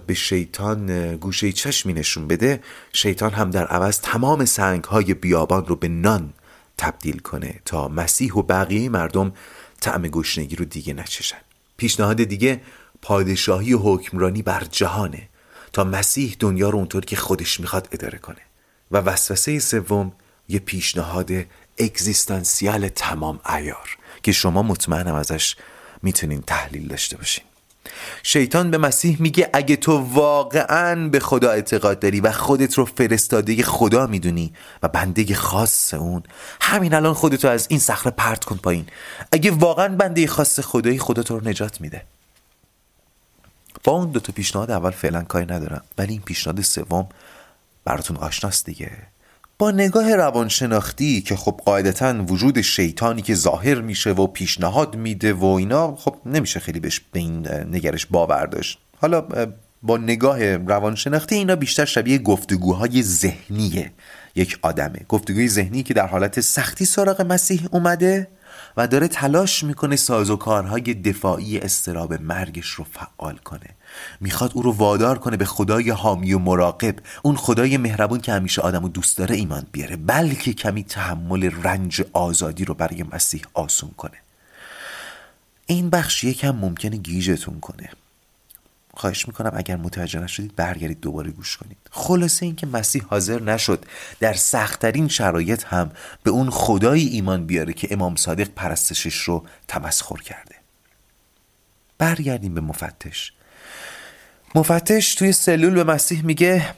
به 0.06 0.14
شیطان 0.14 1.16
گوشه 1.16 1.52
چشمی 1.52 1.92
نشون 1.92 2.28
بده 2.28 2.60
شیطان 2.92 3.30
هم 3.30 3.50
در 3.50 3.66
عوض 3.66 4.00
تمام 4.00 4.44
سنگ 4.44 4.84
های 4.84 5.14
بیابان 5.14 5.66
رو 5.66 5.76
به 5.76 5.88
نان 5.88 6.32
تبدیل 6.80 7.18
کنه 7.18 7.60
تا 7.64 7.88
مسیح 7.88 8.34
و 8.34 8.42
بقیه 8.42 8.88
مردم 8.88 9.32
طعم 9.80 10.02
گشنگی 10.02 10.56
رو 10.56 10.64
دیگه 10.64 10.94
نچشن. 10.94 11.40
پیشنهاد 11.76 12.24
دیگه 12.24 12.60
پادشاهی 13.02 13.74
و 13.74 13.78
حکمرانی 13.78 14.42
بر 14.42 14.64
جهانه 14.70 15.28
تا 15.72 15.84
مسیح 15.84 16.36
دنیا 16.38 16.70
رو 16.70 16.78
اونطور 16.78 17.04
که 17.04 17.16
خودش 17.16 17.60
می‌خواد 17.60 17.88
اداره 17.92 18.18
کنه. 18.18 18.40
و 18.90 18.96
وسوسه 18.96 19.58
سوم 19.58 20.12
یه 20.48 20.58
پیشنهاد 20.58 21.30
اگزیستانسیال 21.78 22.88
تمام 22.88 23.40
ایار 23.56 23.96
که 24.22 24.32
شما 24.32 24.62
مطمئنم 24.62 25.14
ازش 25.14 25.56
می‌تونین 26.02 26.42
تحلیل 26.42 26.88
داشته 26.88 27.16
باشین. 27.16 27.44
شیطان 28.22 28.70
به 28.70 28.78
مسیح 28.78 29.16
میگه 29.20 29.50
اگه 29.52 29.76
تو 29.76 29.98
واقعا 29.98 31.08
به 31.08 31.20
خدا 31.20 31.50
اعتقاد 31.50 31.98
داری 31.98 32.20
و 32.20 32.32
خودت 32.32 32.74
رو 32.74 32.84
فرستاده 32.84 33.62
خدا 33.62 34.06
می‌دونی 34.06 34.52
و 34.82 34.88
بنده 34.88 35.34
خاص 35.34 35.94
اون 35.94 36.22
همین 36.60 36.94
الان 36.94 37.14
خودتو 37.14 37.48
از 37.48 37.66
این 37.70 37.78
صخره 37.78 38.12
پرت 38.12 38.44
کن 38.44 38.56
پایین. 38.56 38.86
اگه 39.32 39.50
واقعا 39.50 39.88
بنده 39.88 40.26
خاص 40.26 40.60
خدایی 40.60 40.98
خدا 40.98 41.22
تو 41.22 41.38
رو 41.38 41.48
نجات 41.48 41.80
میده. 41.80 42.02
با 43.84 43.92
اون 43.92 44.10
دوتا 44.10 44.32
پیشنهاد 44.32 44.70
اول 44.70 44.90
فعلا 44.90 45.22
کاری 45.22 45.46
ندارم 45.46 45.82
ولی 45.98 46.12
این 46.12 46.22
پیشنهاد 46.22 46.60
سوم 46.60 47.08
براتون 47.84 48.16
آشناست 48.16 48.66
دیگه. 48.66 48.90
با 49.60 49.70
نگاه 49.70 50.16
روانشناختی 50.16 51.20
که 51.20 51.36
خب 51.36 51.60
قاعدتا 51.64 52.24
وجود 52.28 52.60
شیطانی 52.60 53.22
که 53.22 53.34
ظاهر 53.34 53.80
میشه 53.80 54.10
و 54.10 54.26
پیشنهاد 54.26 54.96
میده 54.96 55.32
و 55.32 55.44
اینا 55.44 55.96
خب 55.96 56.16
نمیشه 56.26 56.60
خیلی 56.60 56.80
بهش 56.80 57.00
به 57.12 57.20
این 57.20 57.48
نگرش 57.48 58.06
باور 58.06 58.46
داشت. 58.46 58.78
حالا 58.96 59.28
با 59.82 59.96
نگاه 59.96 60.56
روانشناختی 60.56 61.34
اینا 61.34 61.56
بیشتر 61.56 61.84
شبیه 61.84 62.18
گفتگوهای 62.18 63.02
ذهنی 63.02 63.90
یک 64.34 64.58
آدمه. 64.62 65.00
گفتگوی 65.08 65.48
ذهنی 65.48 65.82
که 65.82 65.94
در 65.94 66.06
حالت 66.06 66.40
سختی 66.40 66.84
سراغ 66.84 67.20
مسیح 67.20 67.68
اومده 67.70 68.28
و 68.76 68.86
داره 68.86 69.08
تلاش 69.08 69.64
می‌کنه 69.64 69.96
سازوکارهای 69.96 70.94
دفاعی 70.94 71.58
استراب 71.58 72.14
مرگش 72.14 72.66
رو 72.66 72.86
فعال 72.92 73.36
کنه. 73.36 73.79
می‌خواد 74.20 74.52
او 74.54 74.62
رو 74.62 74.72
وادار 74.72 75.18
کنه 75.18 75.36
به 75.36 75.44
خدای 75.44 75.90
حامی 75.90 76.32
و 76.32 76.38
مراقب. 76.38 76.94
اون 77.22 77.36
خدای 77.36 77.76
مهربون 77.76 78.20
که 78.20 78.32
همیشه 78.32 78.62
آدم 78.62 78.84
و 78.84 78.88
دوست 78.88 79.18
داره 79.18 79.36
ایمان 79.36 79.66
بیاره. 79.72 79.96
بلکه 79.96 80.52
کمی 80.52 80.84
تحمل 80.84 81.50
رنج 81.62 82.02
آزادی 82.12 82.64
رو 82.64 82.74
برای 82.74 83.04
مسیح 83.12 83.42
آسون 83.54 83.90
کنه. 83.90 84.16
این 85.66 85.90
بخش 85.90 86.24
یکم 86.24 86.50
ممکنه 86.50 86.96
گیجتون 86.96 87.60
کنه. 87.60 87.90
خواهش 88.94 89.28
می‌کنم 89.28 89.52
اگر 89.54 89.76
متوجه 89.76 90.20
نشدید 90.20 90.56
برگردید 90.56 91.00
دوباره 91.00 91.30
گوش 91.30 91.56
کنید. 91.56 91.76
خلاصه 91.90 92.46
اینکه 92.46 92.66
مسیح 92.66 93.02
حاضر 93.10 93.42
نشد. 93.42 93.84
در 94.20 94.32
سختترین 94.32 95.08
شرایط 95.08 95.64
هم 95.64 95.90
به 96.22 96.30
اون 96.30 96.50
خدای 96.50 97.06
ایمان 97.06 97.46
بیاره 97.46 97.72
که 97.72 97.88
امام 97.90 98.16
صادق 98.16 98.48
پرستشش 98.48 99.16
رو 99.16 99.44
تمسخر 99.68 100.16
کرده. 100.16 100.54
برگردیم 101.98 102.54
به 102.54 102.60
مفتش. 102.60 103.32
مفتش 104.54 105.14
توی 105.14 105.32
سلول 105.32 105.74
به 105.74 105.84
مسیح 105.84 106.24
میگه 106.24 106.74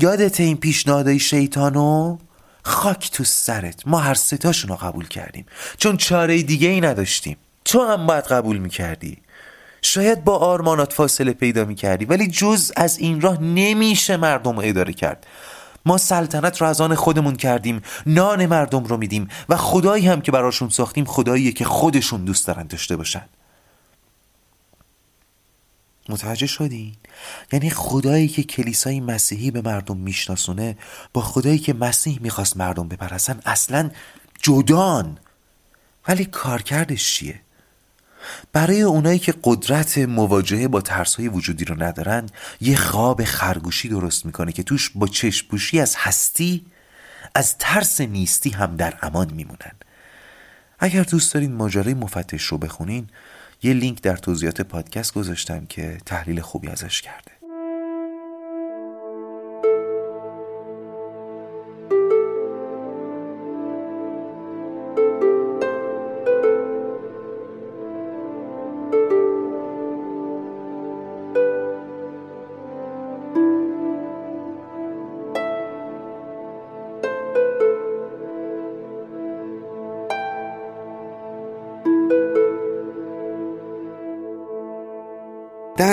یادت 0.00 0.40
این 0.40 0.56
پیشنهادهای 0.56 1.18
شیطانو؟ 1.18 2.18
خاک 2.62 3.10
تو 3.10 3.24
سرت. 3.24 3.86
ما 3.86 3.98
هر 3.98 4.14
ستاشون 4.14 4.70
رو 4.70 4.76
قبول 4.76 5.08
کردیم. 5.08 5.46
چون 5.78 5.96
چاره 5.96 6.42
دیگه 6.42 6.68
ای 6.68 6.80
نداشتیم. 6.80 7.36
تو 7.64 7.84
هم 7.84 8.06
باید 8.06 8.24
قبول 8.24 8.58
می‌کردی. 8.58 9.18
شاید 9.82 10.24
با 10.24 10.36
آرمانات 10.36 10.92
فاصله 10.92 11.32
پیدا 11.32 11.64
می‌کردی 11.64 12.04
ولی 12.04 12.26
جز 12.26 12.72
از 12.76 12.98
این 12.98 13.20
راه 13.20 13.42
نمیشه 13.42 14.16
مردم 14.16 14.56
رو 14.56 14.62
اداره 14.64 14.92
کرد. 14.92 15.26
ما 15.86 15.98
سلطنت 15.98 16.60
رو 16.60 16.66
از 16.66 16.80
آن 16.80 16.94
خودمون 16.94 17.36
کردیم 17.36 17.82
نان 18.06 18.46
مردم 18.46 18.84
رو 18.84 18.96
میدیم 18.96 19.28
و 19.48 19.56
خدایی 19.56 20.08
هم 20.08 20.20
که 20.20 20.32
براشون 20.32 20.68
ساختیم 20.68 21.04
خداییه 21.04 21.52
که 21.52 21.64
خودشون 21.64 22.24
دوست 22.24 22.46
دارن 22.46 22.66
داشته 22.66 22.96
باشن. 22.96 23.24
متوجه 26.10 26.46
شدین؟ 26.46 26.96
یعنی 27.52 27.70
خدایی 27.70 28.28
که 28.28 28.42
کلیسای 28.42 29.00
مسیحی 29.00 29.50
به 29.50 29.60
مردم 29.60 29.96
میشناسونه 29.96 30.76
با 31.12 31.22
خدایی 31.22 31.58
که 31.58 31.72
مسیح 31.72 32.18
می‌خواست 32.22 32.56
مردم 32.56 32.88
بپرسن 32.88 33.40
اصلا 33.46 33.90
جدان 34.42 35.18
ولی 36.08 36.24
کارکردش 36.24 37.14
چیه؟ 37.14 37.40
برای 38.52 38.82
اونایی 38.82 39.18
که 39.18 39.34
قدرت 39.44 39.98
مواجهه 39.98 40.68
با 40.68 40.80
ترسهای 40.80 41.28
وجودی 41.28 41.64
رو 41.64 41.82
ندارن 41.82 42.26
یه 42.60 42.76
خواب 42.76 43.24
خرگوشی 43.24 43.88
درست 43.88 44.26
می‌کنه 44.26 44.52
که 44.52 44.62
توش 44.62 44.90
با 44.94 45.06
چشپوشی 45.06 45.80
از 45.80 45.94
هستی 45.98 46.66
از 47.34 47.58
ترس 47.58 48.00
نیستی 48.00 48.50
هم 48.50 48.76
در 48.76 48.98
امان 49.02 49.32
میمونن 49.32 49.72
اگر 50.78 51.02
دوست 51.02 51.34
دارین 51.34 51.52
ماجرای 51.52 51.94
مفتش 51.94 52.42
رو 52.42 52.58
بخونین 52.58 53.08
یه 53.62 53.72
لینک 53.72 54.02
در 54.02 54.16
توضیحات 54.16 54.60
پادکست 54.60 55.14
گذاشتم 55.14 55.66
که 55.66 55.98
تحلیل 56.06 56.40
خوبی 56.40 56.68
ازش 56.68 57.02
کرده. 57.02 57.29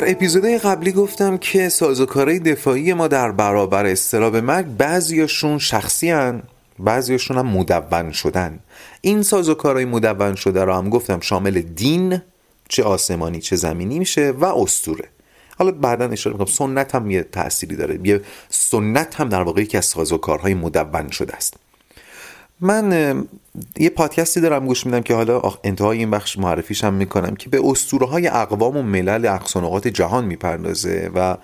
اپیزودهای 0.09 0.57
قبلی 0.57 0.91
گفتم 0.91 1.37
که 1.37 1.69
سازوکارهای 1.69 2.39
دفاعی 2.39 2.93
ما 2.93 3.07
در 3.07 3.31
برابر 3.31 3.85
استراب 3.85 4.35
مرگ 4.35 4.65
بعضیاشون 4.65 5.59
شخصی 5.59 6.09
هن 6.09 6.43
بعضیاشون 6.79 7.37
هم 7.37 7.47
مدون 7.47 8.11
شدن. 8.11 8.59
این 9.01 9.23
سازوکارهای 9.23 9.85
مدون 9.85 10.35
شده 10.35 10.63
رو 10.63 10.73
هم 10.73 10.89
گفتم 10.89 11.19
شامل 11.19 11.61
دین 11.61 12.21
چه 12.69 12.83
آسمانی 12.83 13.39
چه 13.39 13.55
زمینی 13.55 13.99
میشه 13.99 14.31
و 14.31 14.45
استوره 14.45 15.09
حالا 15.57 15.71
بعدا 15.71 16.05
اشاره 16.05 16.33
می‌کنم 16.33 16.53
سنت 16.53 16.95
هم 16.95 17.11
یه 17.11 17.23
تأثیری 17.23 17.75
داره. 17.75 17.99
یه 18.03 18.21
سنت 18.49 19.15
هم 19.15 19.29
در 19.29 19.41
واقع 19.41 19.61
یکی 19.61 19.77
از 19.77 19.85
سازوکارهای 19.85 20.53
مدون 20.53 21.09
شده 21.09 21.35
است. 21.35 21.53
من 22.61 23.27
یه 23.79 23.89
پادکستی 23.89 24.41
دارم 24.41 24.65
گوش 24.65 24.85
میدم 24.85 25.01
که 25.01 25.13
حالا 25.13 25.41
انتهای 25.63 25.97
این 25.97 26.11
بخش 26.11 26.37
معرفیش 26.37 26.83
هم 26.83 26.93
می‌کنم 26.93 27.35
که 27.35 27.49
به 27.49 27.61
اسطوره 27.65 28.07
های 28.07 28.27
اقوام 28.27 28.77
و 28.77 28.81
ملل 28.81 29.25
اقصانقات 29.25 29.87
جهان 29.87 30.25
می‌پردازه 30.25 31.11
و 31.15 31.37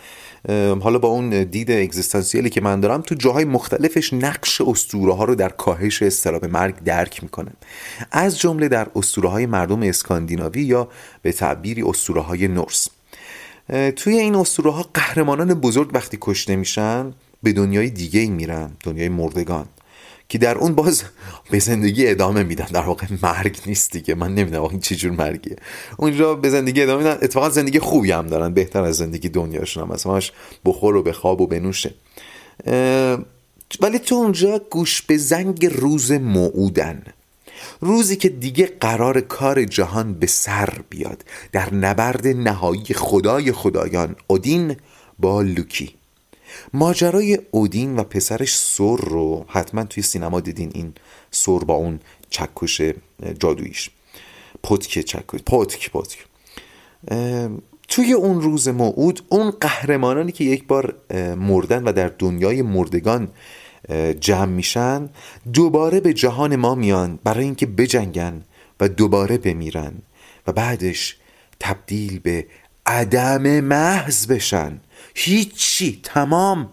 حالا 0.82 1.00
با 1.00 1.08
اون 1.08 1.44
دید 1.44 1.72
اگزیستانسیالی 1.72 2.50
که 2.50 2.62
من 2.62 2.80
دارم 2.80 3.02
تو 3.02 3.16
جاهای 3.16 3.46
مختلفش 3.46 4.14
نقش 4.14 4.62
اسطوره 4.62 5.14
ها 5.14 5.24
رو 5.24 5.36
در 5.36 5.50
کاهش 5.50 6.04
استراب 6.04 6.46
مرگ 6.46 6.76
درک 6.84 7.24
می‌کنم. 7.24 7.54
از 8.12 8.40
جمله 8.40 8.68
در 8.68 8.88
اسطوره 8.96 9.30
های 9.30 9.46
مردم 9.46 9.84
اسکاندیناوی 9.84 10.62
یا 10.62 10.88
به 11.22 11.32
تعبیری 11.32 11.82
اسطوره 11.82 12.22
های 12.22 12.48
نورس 12.48 12.88
توی 13.96 14.18
این 14.18 14.36
اسطوره 14.36 14.72
ها 14.72 14.86
قهرمانان 14.94 15.54
بزرگ 15.54 15.90
وقتی 15.94 16.18
کشته 16.22 16.56
میشن 16.56 17.14
به 17.44 17.54
دنیای 17.54 17.90
دیگه 17.90 18.28
میرن 18.28 18.72
دنیای 18.84 19.10
مردگان. 19.10 19.66
که 20.30 20.38
در 20.38 20.58
اون 20.58 20.76
باز 20.76 21.04
به 21.52 21.60
زندگی 21.60 22.08
ادامه 22.08 22.44
میدن. 22.44 22.66
در 22.66 22.82
واقع 22.82 23.08
مرگ 23.22 23.60
نیست 23.66 23.92
دیگه. 23.92 24.16
من 24.16 24.36
نمی‌دونم 24.36 24.64
این 24.64 24.80
چه 24.80 24.96
جور 24.96 25.12
مرگیه. 25.12 25.56
اونجا 25.98 26.36
به 26.36 26.50
زندگی 26.50 26.82
ادامه 26.82 27.04
میدن. 27.04 27.18
اتفاقا 27.22 27.50
زندگی 27.50 27.80
خوبی 27.80 28.12
هم 28.12 28.28
دارن. 28.28 28.54
بهتر 28.54 28.84
از 28.84 28.98
زندگی 28.98 29.30
دنیاشون 29.30 29.84
هم 29.84 29.94
مثلا 29.94 30.20
بخور 30.66 30.96
و 30.96 31.04
بخواب 31.04 31.42
و 31.42 31.48
بنوشه 31.48 31.94
ولی 33.82 34.00
تو 34.00 34.16
اونجا 34.16 34.62
گوش 34.70 35.02
به 35.02 35.18
زنگ 35.18 35.66
روز 35.66 36.12
موعودن. 36.12 37.04
روزی 37.82 38.16
که 38.16 38.30
دیگه 38.30 38.72
قرار 38.82 39.22
کار 39.22 39.64
جهان 39.64 40.14
به 40.14 40.28
سر 40.28 40.70
بیاد. 40.90 41.26
در 41.52 41.74
نبرد 41.74 42.28
نهایی 42.28 42.86
خدای 42.96 43.52
خدایان. 43.52 44.16
اودین 44.28 44.76
با 45.20 45.42
لوکی. 45.42 45.96
ماجرای 46.74 47.40
اودین 47.52 47.96
و 47.96 48.04
پسرش 48.04 48.56
سور 48.56 49.00
رو 49.00 49.46
حتما 49.48 49.84
توی 49.84 50.04
سینما 50.04 50.40
دیدین 50.40 50.72
این 50.74 50.94
سور 51.32 51.64
با 51.64 51.74
اون 51.74 52.00
چکش 52.30 52.82
جادویش 53.40 53.90
پتک 54.64 55.00
چکش 55.00 55.42
پتک 55.46 55.92
پتک. 55.92 56.26
توی 57.88 58.14
اون 58.14 58.42
روز 58.42 58.68
موعود 58.68 59.22
اون 59.30 59.52
قهرمانانی 59.52 60.32
که 60.32 60.44
یک 60.44 60.68
بار 60.68 60.96
مردن 61.36 61.84
و 61.84 61.92
در 61.92 62.08
دنیای 62.20 62.62
مردگان 62.62 63.28
جمع 64.20 64.46
میشن 64.46 65.10
دوباره 65.54 66.00
به 66.00 66.14
جهان 66.14 66.56
ما 66.56 66.76
میان 66.76 67.20
برای 67.24 67.44
اینکه 67.44 67.66
بجنگن 67.66 68.42
و 68.80 68.90
دوباره 68.90 69.38
بمیرن 69.38 69.94
و 70.48 70.52
بعدش 70.52 71.18
تبدیل 71.60 72.20
به 72.20 72.46
عدم 72.86 73.60
محض 73.60 74.28
بشن. 74.28 74.80
هیچی 75.14 76.00
تمام. 76.04 76.70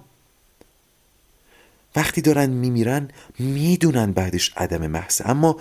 وقتی 1.96 2.20
دارن 2.20 2.50
میمیرن 2.50 3.08
می‌دونن 3.38 4.12
بعدش 4.12 4.52
عدم 4.56 4.86
محض. 4.86 5.22
اما 5.24 5.60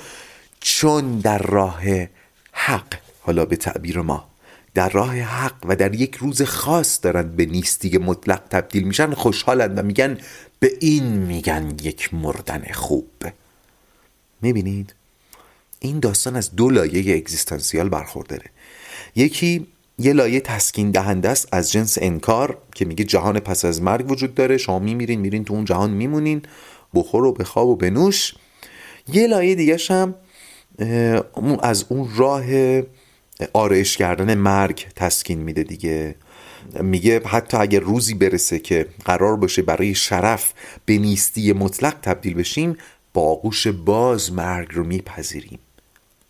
چون 0.59 1.19
در 1.19 1.37
راه 1.37 1.83
حق 2.51 2.95
حالا 3.21 3.45
به 3.45 3.55
تعبیر 3.55 4.01
ما 4.01 4.29
در 4.73 4.89
راه 4.89 5.15
حق 5.19 5.55
و 5.65 5.75
در 5.75 5.95
یک 5.95 6.15
روز 6.15 6.41
خاص 6.41 6.99
دارن 7.01 7.35
به 7.35 7.45
نیستی 7.45 7.97
مطلق 7.97 8.41
تبدیل 8.49 8.83
میشن 8.83 9.13
خوشحالن 9.13 9.79
و 9.79 9.83
میگن 9.83 10.17
به 10.59 10.77
این 10.79 11.03
میگن 11.03 11.75
یک 11.81 12.13
مردن 12.13 12.63
خوب. 12.73 13.11
می‌بینید؟ 14.41 14.93
این 15.79 15.99
داستان 15.99 16.35
از 16.35 16.55
دو 16.55 16.69
لایه 16.69 17.15
اگزیستانسیال 17.15 17.89
برخورداره. 17.89 18.45
یکی 19.15 19.67
یه 19.99 20.13
لایه 20.13 20.39
تسکین 20.39 20.91
دهنده 20.91 21.29
است 21.29 21.47
از 21.51 21.71
جنس 21.71 21.97
انکار 22.01 22.57
که 22.75 22.85
میگه 22.85 23.03
جهان 23.03 23.39
پس 23.39 23.65
از 23.65 23.81
مرگ 23.81 24.11
وجود 24.11 24.35
داره. 24.35 24.57
شما 24.57 24.79
میمیرین 24.79 25.19
میرین 25.19 25.43
تو 25.43 25.53
اون 25.53 25.65
جهان 25.65 25.91
میمونین. 25.91 26.41
بخور 26.93 27.25
و 27.25 27.33
بخواب 27.33 27.67
و 27.67 27.75
بنوش. 27.75 28.33
یه 29.13 29.27
لایه 29.27 29.55
دیگه 29.55 29.77
هم 29.89 30.15
از 31.61 31.85
اون 31.89 32.09
راه 32.15 32.43
آرایش 33.53 33.97
کردن 33.97 34.35
مرگ 34.35 34.85
تسکین 34.95 35.39
میده 35.39 35.63
دیگه. 35.63 36.15
میگه 36.81 37.21
حتی 37.25 37.57
اگر 37.57 37.79
روزی 37.79 38.13
برسه 38.13 38.59
که 38.59 38.85
قرار 39.05 39.35
باشه 39.35 39.61
برای 39.61 39.95
شرف 39.95 40.53
به 40.85 40.97
نیستی 40.97 41.53
مطلق 41.53 41.95
تبدیل 42.01 42.33
بشیم 42.33 42.77
با 43.13 43.21
آغوش 43.21 43.67
باز 43.67 44.33
مرگ 44.33 44.67
رو 44.71 44.83
میپذیریم. 44.83 45.59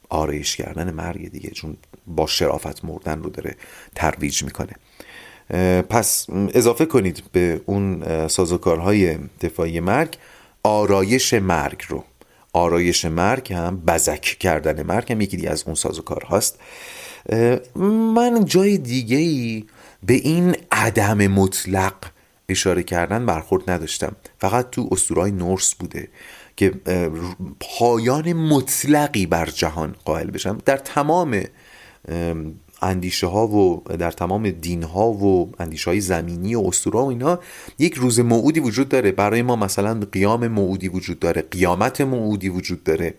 آرایش 0.09 0.55
کردن 0.55 0.91
مرگ 0.91 1.31
دیگه. 1.31 1.49
چون 1.49 1.77
با 2.09 2.27
شرافت 2.27 2.85
مردن 2.85 3.23
رو 3.23 3.29
داره 3.29 3.55
ترویج 3.95 4.43
می‌کنه. 4.43 4.73
پس 5.81 6.25
اضافه 6.29 6.85
کنید 6.85 7.23
به 7.31 7.61
اون 7.65 8.03
سازوکارهای 8.27 9.17
دفاعی 9.41 9.79
مرگ 9.79 10.17
آرایش 10.63 11.33
مرگ 11.33 11.83
رو. 11.87 12.03
آرایش 12.53 13.05
مرگ 13.05 13.53
هم 13.53 13.77
بزک 13.87 14.21
کردن 14.21 14.83
مرگ 14.83 15.11
هم 15.11 15.21
یکی 15.21 15.47
از 15.47 15.63
اون 15.63 15.75
سازوکار 15.75 16.23
هاست. 16.23 16.59
من 18.15 18.45
جای 18.45 18.77
دیگه 18.77 19.17
ای 19.17 19.65
به 20.03 20.13
این 20.13 20.55
عدم 20.71 21.27
مطلق 21.27 21.93
اشاره 22.49 22.83
کردن 22.83 23.25
برخورد 23.25 23.69
نداشتم. 23.69 24.15
فقط 24.39 24.69
تو 24.69 24.89
اسطورهای 24.91 25.31
نورس 25.31 25.73
بوده 25.75 26.07
که 26.55 26.73
پایان 27.59 28.33
مطلقی 28.33 29.25
بر 29.25 29.45
جهان 29.45 29.95
قائل 30.05 30.31
بشم. 30.31 30.57
در 30.65 30.77
تمام 30.77 31.43
اندیشه 32.81 33.27
ها 33.27 33.47
و 33.47 33.83
در 33.99 34.11
تمام 34.11 34.49
دین 34.49 34.83
ها 34.83 35.07
و 35.11 35.51
اندیشه 35.59 35.89
های 35.89 36.01
زمینی 36.01 36.55
و 36.55 36.61
اسطوره 36.61 36.99
و 36.99 37.05
اینا 37.05 37.39
یک 37.79 37.93
روز 37.93 38.19
موعودی 38.19 38.59
وجود 38.59 38.89
داره. 38.89 39.11
برای 39.11 39.41
ما 39.41 39.55
مثلا 39.55 39.99
قیام 40.11 40.47
موعودی 40.47 40.87
وجود 40.87 41.19
داره 41.19 41.41
قیامت 41.41 42.01
موعودی 42.01 42.49
وجود 42.49 42.83
داره. 42.83 43.13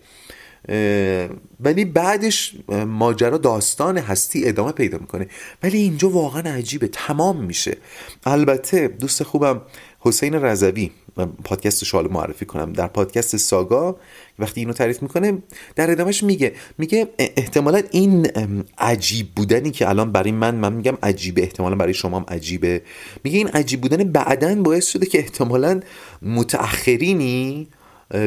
ولی 1.59 1.85
بعدش 1.85 2.55
ماجرا 2.87 3.37
داستان 3.37 3.97
هستی 3.97 4.47
ادامه 4.47 4.71
پیدا 4.71 4.97
می‌کنه. 4.97 5.27
ولی 5.63 5.77
اینجا 5.77 6.09
واقعا 6.09 6.53
عجیبه. 6.53 6.87
تمام 6.87 7.43
میشه. 7.43 7.77
البته 8.23 8.87
دوست 8.87 9.23
خوبم 9.23 9.61
حسین 9.99 10.33
رضوی 10.33 10.91
پادکست 11.43 11.83
شال 11.83 12.11
معرفی 12.11 12.45
کنم. 12.45 12.73
در 12.73 12.87
پادکست 12.87 13.37
ساگا 13.37 13.95
وقتی 14.39 14.61
اینو 14.61 14.73
تعریف 14.73 15.01
می‌کنه 15.01 15.37
در 15.75 15.91
ادامهش 15.91 16.23
میگه 16.23 16.53
میگه 16.77 17.07
احتمالا 17.17 17.81
این 17.91 18.27
عجیب 18.77 19.27
بودنی 19.35 19.71
که 19.71 19.89
الان 19.89 20.11
برای 20.11 20.31
من 20.31 20.55
من 20.55 20.73
میگم 20.73 20.97
عجیبه 21.03 21.41
احتمالا 21.41 21.75
برای 21.75 21.93
شما 21.93 22.19
هم 22.19 22.25
عجیبه. 22.27 22.81
میگه 23.23 23.37
این 23.37 23.47
عجیب 23.47 23.81
بودن 23.81 24.03
بعدا 24.03 24.55
باعث 24.55 24.87
شده 24.87 25.05
که 25.05 25.19
احتمالا 25.19 25.79
متأخرینی 26.21 27.67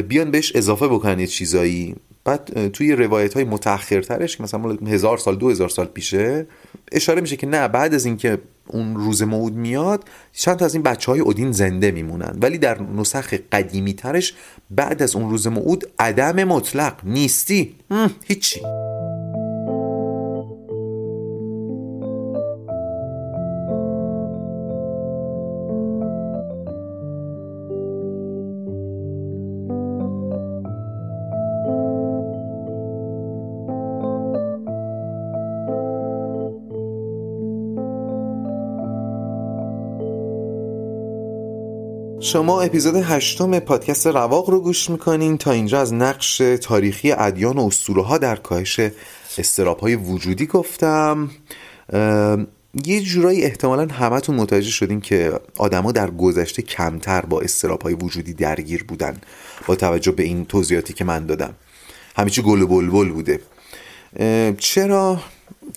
بیان 0.09 0.31
بهش 0.31 0.57
اضافه 0.57 0.88
بکنن 0.88 1.20
یه 1.20 1.27
چیزایی. 1.27 1.94
بعد 2.25 2.70
توی 2.73 2.92
روایت 2.92 3.35
های 3.35 3.44
که 4.37 4.42
مثلا 4.42 4.79
هزار 4.87 5.18
سال 5.18 5.37
دو 5.37 5.51
هزار 5.51 5.68
سال 5.68 5.87
پیشه 5.87 6.47
اشاره 6.94 7.20
میشه 7.20 7.37
که 7.37 7.46
نه 7.46 7.68
بعد 7.68 7.94
از 7.94 8.07
اینکه 8.07 8.38
اون 8.68 8.96
روز 8.96 9.22
موعود 9.22 9.54
میاد 9.54 10.04
چند 10.33 10.57
تا 10.57 10.64
از 10.64 10.74
این 10.74 10.83
بچه 10.83 11.12
های 11.12 11.20
اودین 11.20 11.52
زنده 11.52 11.90
میمونن. 11.90 12.38
ولی 12.42 12.59
در 12.59 12.83
نسخ 12.83 13.35
قدیمی 13.52 13.94
ترش 13.94 14.35
بعد 14.70 15.02
از 15.02 15.16
اون 15.16 15.30
روز 15.30 15.46
موعود 15.46 15.85
عدم 15.98 16.44
مطلق. 16.44 16.94
نیستی؟ 17.04 17.74
هیچی. 18.24 18.61
شما 42.24 42.60
اپیزود 42.60 42.96
هشتم 42.96 43.58
پادکست 43.58 44.06
رواق 44.06 44.50
رو 44.50 44.60
گوش 44.60 44.90
می‌کنین 44.90 45.38
تا 45.38 45.50
اینجا 45.50 45.80
از 45.80 45.94
نقش 45.94 46.37
تاریخی 46.37 47.12
ادیان 47.12 47.58
و 47.58 47.66
اسطوره 47.66 48.02
ها 48.02 48.18
در 48.18 48.37
کاهش 48.37 48.80
استراب 49.38 49.78
های 49.78 49.96
وجودی 49.96 50.46
گفتم. 50.46 51.30
یه 52.84 53.00
جورایی 53.00 53.42
احتمالا 53.42 53.87
همتون 53.87 54.37
متوجه 54.37 54.70
شدین 54.70 55.00
که 55.00 55.32
آدما 55.58 55.92
در 55.92 56.10
گذشته 56.10 56.62
کمتر 56.62 57.20
با 57.20 57.40
استراب 57.40 57.82
های 57.82 57.94
وجودی 57.94 58.34
درگیر 58.34 58.84
بودن 58.84 59.16
با 59.66 59.76
توجه 59.76 60.12
به 60.12 60.22
این 60.22 60.44
توضیحاتی 60.44 60.92
که 60.92 61.04
من 61.04 61.26
دادم. 61.26 61.54
چی 62.30 62.42
گل 62.42 62.62
و 62.62 62.66
بلبل 62.66 63.08
بوده. 63.08 63.40
چرا؟ 64.58 65.20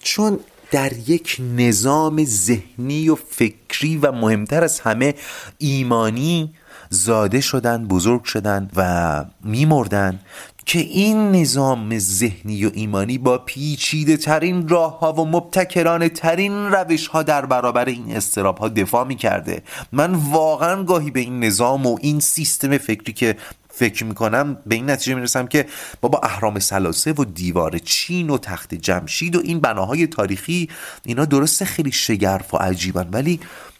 چون 0.01 0.39
در 0.71 0.93
یک 0.93 1.37
نظام 1.57 2.25
ذهنی 2.25 3.09
و 3.09 3.15
فکری 3.15 3.97
و 3.97 4.11
مهمتر 4.11 4.63
از 4.63 4.79
همه 4.79 5.15
ایمانی 5.57 6.53
زاده 6.89 7.41
شدن 7.41 7.87
بزرگ 7.87 8.23
شدن 8.23 8.69
و 8.75 9.25
میمردن 9.43 10.19
که 10.65 10.79
این 10.79 11.31
نظام 11.31 11.99
ذهنی 11.99 12.65
و 12.65 12.71
ایمانی 12.73 13.17
با 13.17 13.37
پیچیده 13.37 14.17
ترین 14.17 14.67
راه 14.67 14.99
ها 14.99 15.13
و 15.13 15.25
مبتکرانه 15.25 16.09
ترین 16.09 16.53
روش 16.53 17.07
ها 17.07 17.23
در 17.23 17.45
برابر 17.45 17.85
این 17.85 18.15
استراب 18.15 18.57
ها 18.57 18.69
دفاع 18.69 19.07
می 19.07 19.15
کرده 19.15 19.63
من 19.91 20.13
واقعا 20.13 20.83
گاهی 20.83 21.11
به 21.11 21.19
این 21.19 21.43
نظام 21.43 21.85
و 21.85 21.97
این 22.01 22.19
سیستم 22.19 22.77
فکری 22.77 23.13
که 23.13 23.35
فکر 23.77 24.03
می‌کنم 24.03 24.57
به 24.65 24.75
این 24.75 24.89
نتیجه 24.89 25.15
می‌رسم 25.15 25.47
که 25.47 25.65
بابا 26.01 26.19
اهرام 26.23 26.59
سلاسه 26.59 27.13
و 27.13 27.25
دیوار 27.25 27.77
چین 27.77 28.29
و 28.29 28.37
تخت 28.37 28.75
جمشید 28.75 29.35
و 29.35 29.41
این 29.43 29.59
بناهای 29.59 30.07
تاریخی 30.07 30.69
اینا 31.05 31.25
درسته 31.25 31.65
خیلی 31.65 31.91
شگرف 31.91 32.53
و 32.53 32.57
عجیبن 32.57 33.09
ولی 33.11 33.39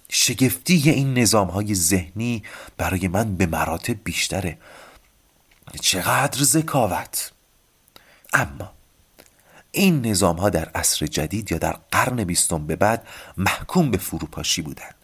شگفتی 0.10 0.89
این 0.89 1.17
نظام 1.17 1.47
های 1.47 1.75
ذهنی 1.75 2.43
برای 2.77 3.07
من 3.07 3.36
به 3.36 3.45
مراتب 3.45 3.95
بیشتره. 4.03 4.57
چقدر 5.81 6.43
ذکاوت! 6.43 7.31
اما 8.33 8.71
این 9.71 10.05
نظام 10.05 10.36
ها 10.36 10.49
در 10.49 10.69
عصر 10.75 11.05
جدید 11.07 11.51
یا 11.51 11.57
در 11.57 11.77
قرن 11.91 12.23
بیستم 12.23 12.67
به 12.67 12.75
بعد 12.75 13.07
محکوم 13.38 13.91
به 13.91 13.97
فروپاشی 13.97 14.62
بودند 14.62 14.96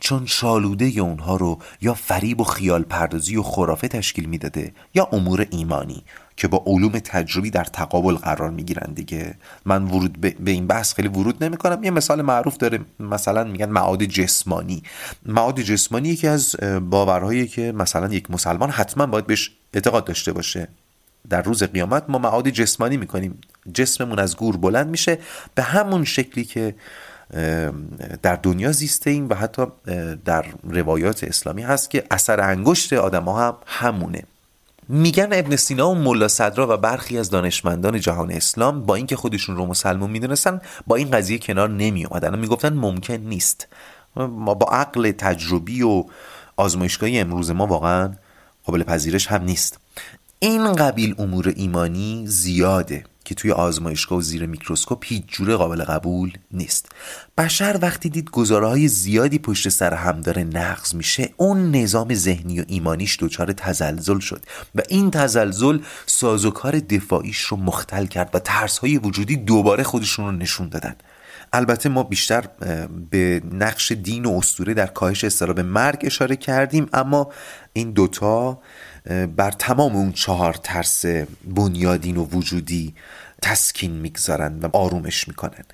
چون 0.00 0.26
شالوده 0.26 0.84
اونها 1.00 1.36
رو 1.36 1.58
یا 1.80 1.94
فریب 1.94 2.40
و 2.40 2.44
خیال 2.44 2.82
پردازی 2.82 3.36
و 3.36 3.42
خرافه 3.42 3.88
تشکیل 3.88 4.24
می‌داده 4.24 4.72
یا 4.94 5.08
امور 5.12 5.46
ایمانی 5.50 6.04
که 6.36 6.48
با 6.48 6.62
علوم 6.66 6.98
تجربی 6.98 7.50
در 7.50 7.64
تقابل 7.64 8.14
قرار 8.14 8.50
می‌گیرن 8.50 8.92
دیگه. 8.92 9.34
من 9.64 9.84
ورود 9.84 10.20
به 10.20 10.50
این 10.50 10.66
بحث 10.66 10.94
خیلی 10.94 11.08
ورود 11.08 11.44
نمی 11.44 11.56
کنم 11.56 11.84
یه 11.84 11.90
مثال 11.90 12.22
معروف 12.22 12.56
داره. 12.56 12.80
مثلا 13.00 13.44
میگن 13.44 13.68
معاد 13.68 14.04
جسمانی. 14.04 14.82
معاد 15.26 15.60
جسمانی 15.60 16.08
یکی 16.08 16.26
از 16.26 16.56
باورهایی 16.90 17.48
که 17.48 17.72
مثلا 17.72 18.14
یک 18.14 18.30
مسلمان 18.30 18.70
حتما 18.70 19.06
باید 19.06 19.26
بهش 19.26 19.50
اعتقاد 19.74 20.04
داشته 20.04 20.32
باشه. 20.32 20.68
در 21.28 21.42
روز 21.42 21.62
قیامت 21.62 22.04
ما 22.08 22.18
معاد 22.18 22.48
جسمانی 22.48 22.96
می‌کنیم. 22.96 23.38
جسممون 23.74 24.18
از 24.18 24.36
گور 24.36 24.56
بلند 24.56 24.88
میشه. 24.88 25.18
به 25.54 25.62
همون 25.62 26.04
شکلی 26.04 26.44
که 26.44 26.74
در 28.22 28.36
دنیا 28.42 28.72
زیسته 28.72 29.10
ایم 29.10 29.28
و 29.28 29.34
حتی 29.34 29.62
در 30.24 30.46
روایات 30.64 31.24
اسلامی 31.24 31.62
هست 31.62 31.90
که 31.90 32.04
اثر 32.10 32.40
انگشت 32.40 32.92
آدم 32.92 33.24
ها 33.24 33.48
هم 33.48 33.54
همونه. 33.66 34.22
میگن 34.88 35.28
ابن 35.32 35.56
سینا 35.56 35.90
و 35.90 35.94
ملا 35.94 36.28
صدرا 36.28 36.74
و 36.74 36.76
برخی 36.76 37.18
از 37.18 37.30
دانشمندان 37.30 38.00
جهان 38.00 38.30
اسلام 38.30 38.82
با 38.82 38.94
اینکه 38.94 39.16
خودشون 39.16 39.56
رو 39.56 39.66
مسلمون 39.66 40.10
می‌دونستن 40.10 40.60
با 40.86 40.96
این 40.96 41.10
قضیه 41.10 41.38
کنار 41.38 41.70
نمی 41.70 42.04
اومدن 42.04 42.38
می‌گفتن 42.38 42.74
ممکن 42.74 43.14
نیست. 43.14 43.66
ما 44.16 44.54
با 44.54 44.66
عقل 44.66 45.10
تجربی 45.10 45.82
و 45.82 46.04
آزمایشگاهی 46.56 47.18
امروز 47.18 47.50
ما 47.50 47.66
واقعا 47.66 48.12
قابل 48.64 48.82
پذیرش 48.82 49.26
هم 49.26 49.44
نیست. 49.44 49.78
این 50.38 50.72
قبیل 50.72 51.14
امور 51.18 51.52
ایمانی 51.56 52.24
زیاده. 52.26 53.04
که 53.26 53.34
توی 53.34 53.52
آزمایشگاه 53.52 54.18
و 54.18 54.22
زیر 54.22 54.46
میکروسکوپ 54.46 55.04
هیچ 55.04 55.24
جوره 55.26 55.56
قابل 55.56 55.84
قبول 55.84 56.32
نیست. 56.52 56.88
بشر 57.38 57.78
وقتی 57.82 58.08
دید 58.08 58.30
گزاره 58.30 58.66
های 58.66 58.88
زیادی 58.88 59.38
پشت 59.38 59.68
سر 59.68 59.94
هم 59.94 60.20
داره 60.20 60.44
نقض 60.44 60.94
میشه 60.94 61.30
اون 61.36 61.70
نظام 61.70 62.14
ذهنی 62.14 62.60
و 62.60 62.64
ایمانیش 62.66 63.18
دچار 63.20 63.52
تزلزل 63.52 64.18
شد 64.18 64.42
و 64.74 64.82
این 64.88 65.10
تزلزل 65.10 65.78
سازوکار 66.06 66.78
دفاعیش 66.78 67.40
رو 67.40 67.56
مختل 67.56 68.06
کرد 68.06 68.30
و 68.34 68.38
ترس 68.38 68.78
های 68.78 68.98
وجودی 68.98 69.36
دوباره 69.36 69.82
خودشون 69.82 70.24
رو 70.24 70.32
نشون 70.32 70.68
دادن. 70.68 70.94
البته 71.52 71.88
ما 71.88 72.02
بیشتر 72.02 72.44
به 73.10 73.42
نقش 73.52 73.92
دین 73.92 74.24
و 74.26 74.38
اسطوره 74.38 74.74
در 74.74 74.86
کاهش 74.86 75.24
استراب 75.24 75.60
مرگ 75.60 75.98
اشاره 76.02 76.36
کردیم 76.36 76.88
اما 76.92 77.30
این 77.72 77.90
دوتا 77.90 78.58
بر 79.36 79.50
تمام 79.50 79.96
اون 79.96 80.12
چهار 80.12 80.54
ترس 80.54 81.04
بنیادین 81.44 82.16
و 82.16 82.24
وجودی 82.24 82.94
تسکین 83.42 83.92
می‌گذارن 83.92 84.58
و 84.58 84.68
آرومش 84.72 85.28
می‌کنن. 85.28 85.64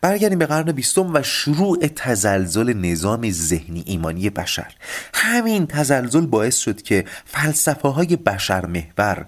برگردیم 0.00 0.38
به 0.38 0.46
قرن 0.46 0.72
بیستم 0.72 1.14
و 1.14 1.22
شروع 1.22 1.86
تزلزل 1.96 2.72
نظام 2.72 3.30
ذهنی 3.30 3.82
ایمانی 3.86 4.30
بشر. 4.30 4.74
همین 5.14 5.66
تزلزل 5.66 6.26
باعث 6.26 6.58
شد 6.58 6.82
که 6.82 7.04
فلسفه 7.24 7.88
های 7.88 8.16
بشر 8.16 8.66
محور 8.66 9.26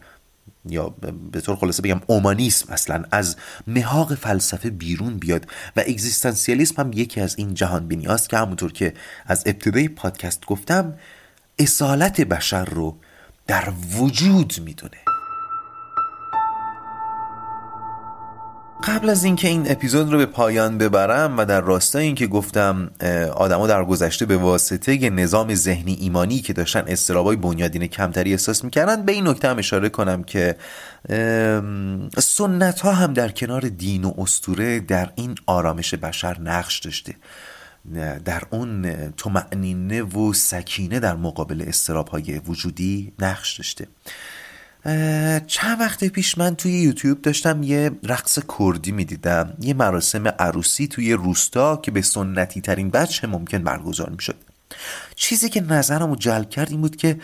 یا 0.69 0.95
به 1.33 1.41
طور 1.41 1.57
خلاصه 1.57 1.83
بگم 1.83 2.01
اومانیسم 2.07 2.73
مثلا 2.73 3.05
از 3.11 3.37
محاق 3.67 4.15
فلسفه 4.15 4.71
بیرون 4.71 5.19
بیاد 5.19 5.47
و 5.77 5.81
اگزیستانسیالیسم 5.81 6.83
هم 6.83 6.93
یکی 6.93 7.21
از 7.21 7.35
این 7.39 7.55
جهان 7.55 7.89
بینی 7.89 8.09
که 8.29 8.37
همونطور 8.37 8.73
که 8.73 8.95
از 9.27 9.43
ابتدای 9.47 9.89
پادکست 9.89 10.47
گفتم 10.47 10.95
اصالت 11.59 12.21
بشر 12.21 12.65
رو 12.65 12.99
در 13.47 13.73
وجود 13.99 14.55
می‌دونه. 14.65 14.97
قبل 18.85 19.09
از 19.09 19.25
اینکه 19.25 19.49
این 19.49 19.71
اپیزود 19.71 20.13
رو 20.13 20.19
به 20.19 20.27
پایان 20.27 20.79
ببرم 20.79 21.39
و 21.39 21.45
در 21.45 21.61
راستای 21.61 22.05
اینکه 22.05 22.27
گفتم 22.27 22.91
آدما 23.37 23.67
در 23.67 23.85
گذشته 23.85 24.27
به 24.27 24.37
واسطه 24.37 25.11
نظام 25.11 25.55
ذهنی 25.55 25.95
ایمانی 25.95 26.39
که 26.39 26.53
داشتن 26.53 26.85
استرابای 26.87 27.37
بنیادین 27.37 27.87
کمتری 27.87 28.31
احساس 28.31 28.65
می‌کردن 28.65 29.03
به 29.03 29.13
این 29.13 29.29
نکته 29.29 29.49
هم 29.49 29.59
اشاره 29.59 29.89
کنم 29.89 30.25
که 30.25 30.57
سنت 32.19 32.81
ها 32.81 32.93
هم 32.93 33.13
در 33.13 33.29
کنار 33.29 33.61
دین 33.61 34.05
و 34.05 34.13
استوره 34.19 34.81
در 34.81 35.11
این 35.15 35.35
آرامش 35.47 35.95
بشر 35.95 36.41
نقش 36.41 36.79
داشته. 36.81 37.15
در 38.25 38.43
اون 38.51 38.95
تمعنینه 39.11 40.03
و 40.03 40.33
سکینه 40.33 41.01
در 41.01 41.17
مقابل 41.17 41.65
استراب 41.69 42.09
های 42.09 42.39
وجودی 42.39 43.13
نقش 43.19 43.59
داشته. 43.59 43.87
چند 45.47 45.81
وقت 45.81 46.05
پیش 46.05 46.39
من 46.39 46.57
توی 46.57 46.73
یوتیوب 46.73 47.23
داشتم 47.23 47.63
یه 47.63 47.91
رقص 48.03 48.39
کردی 48.59 48.93
می‌دیدم. 48.93 49.55
یه 49.61 49.75
مراسم 49.75 50.29
عروسی 50.29 50.87
توی 50.87 51.13
روستا 51.13 51.77
که 51.77 51.91
به 51.91 52.03
سنتی 52.03 52.61
ترین 52.61 52.91
بچه 52.91 53.27
ممکن 53.27 53.59
برگزار 53.59 54.11
می‌شد. 54.11 54.37
چیزی 55.15 55.49
که 55.49 55.61
نظرم 55.61 56.11
رو 56.11 56.17
جلب 56.17 56.51
کرد 56.51 56.71
این 56.71 56.81
بود 56.81 56.97
که 56.97 57.19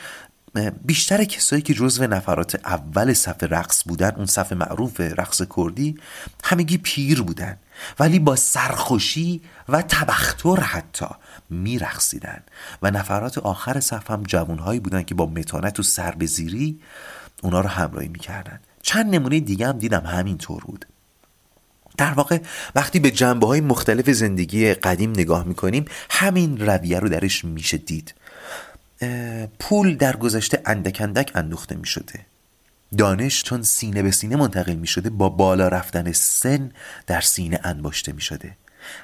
بیشتر 0.84 1.24
کسایی 1.24 1.62
که 1.62 1.74
جزو 1.74 2.06
نفرات 2.06 2.54
اول 2.64 3.12
صف 3.12 3.42
رقص 3.42 3.82
بودن 3.86 4.10
اون 4.16 4.26
صف 4.26 4.52
معروف 4.52 5.00
رقص 5.00 5.42
کردی 5.56 5.94
همگی 6.44 6.78
پیر 6.78 7.22
بودن. 7.22 7.56
ولی 7.98 8.18
با 8.18 8.36
سرخوشی 8.36 9.40
و 9.68 9.82
تبختر 9.82 10.60
حتی 10.60 11.06
میرقصیدن. 11.50 12.42
و 12.82 12.90
نفرات 12.90 13.38
آخر 13.38 13.80
صف 13.80 14.10
هم 14.10 14.22
جوانهایی 14.22 14.80
بودن 14.80 15.02
که 15.02 15.14
با 15.14 15.26
متانت 15.26 15.80
و 15.80 15.82
سربزیری 15.82 16.80
اونا 17.42 17.60
رو 17.60 17.68
همراهی 17.68 18.08
می‌کردن. 18.08 18.60
چند 18.82 19.14
نمونه 19.14 19.40
دیگه 19.40 19.66
هم 19.66 19.78
دیدم 19.78 20.06
همینطور 20.06 20.64
بود. 20.64 20.86
در 21.96 22.12
واقع 22.12 22.38
وقتی 22.74 23.00
به 23.00 23.10
جنبه 23.10 23.46
های 23.46 23.60
مختلف 23.60 24.10
زندگی 24.10 24.74
قدیم 24.74 25.10
نگاه 25.10 25.44
می‌کنیم 25.44 25.84
همین 26.10 26.58
رویه 26.58 26.98
رو 26.98 27.08
درش 27.08 27.44
میشه 27.44 27.76
دید. 27.76 28.14
پول 29.58 29.96
در 29.96 30.16
گذشته 30.16 30.62
اندک 30.66 31.00
اندک 31.00 31.32
اندوخته 31.34 31.74
می‌شده. 31.74 32.26
دانش 32.98 33.42
چون 33.42 33.62
سینه 33.62 34.02
به 34.02 34.10
سینه 34.10 34.36
منتقل 34.36 34.74
می 34.74 34.86
شده 34.86 35.10
با 35.10 35.28
بالا 35.28 35.68
رفتن 35.68 36.12
سن 36.12 36.70
در 37.06 37.20
سینه 37.20 37.60
انباشته 37.64 38.12
می 38.12 38.20
شده 38.20 38.56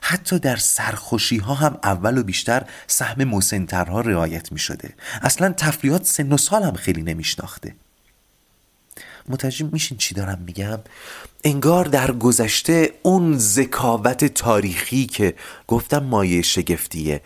حتی 0.03 0.39
در 0.39 0.57
سرخوشی 0.57 1.37
ها 1.37 1.55
هم 1.55 1.79
اول 1.83 2.19
و 2.19 2.23
بیشتر 2.23 2.67
سهم 2.87 3.25
مسنترها 3.25 4.01
رعایت 4.01 4.53
می 4.53 4.59
شده 4.59 4.95
اصلا 5.23 5.53
تفریات 5.53 6.05
سن 6.05 6.33
و 6.33 6.37
سال 6.37 6.63
هم 6.63 6.75
خیلی 6.75 7.03
نمیشناخته. 7.03 7.75
متوجه 9.29 9.69
میشین 9.73 9.99
چی 9.99 10.15
دارم 10.15 10.39
میگم؟ 10.47 10.79
انگار 11.45 11.85
در 11.85 12.13
گذشته 12.13 12.93
اون 13.03 13.39
ذکاوت 13.39 14.25
تاریخی 14.25 15.07
که 15.07 15.35
گفتم 15.67 15.99
مایه 15.99 16.43
شگفتیه 16.43 17.21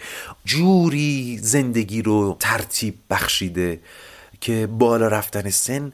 جوری 0.45 1.39
زندگی 1.43 2.03
رو 2.03 2.37
ترتیب 2.41 2.95
بخشیده 3.11 3.81
که 4.41 4.67
بالا 4.67 5.09
رفتن 5.09 5.51
سن 5.51 5.93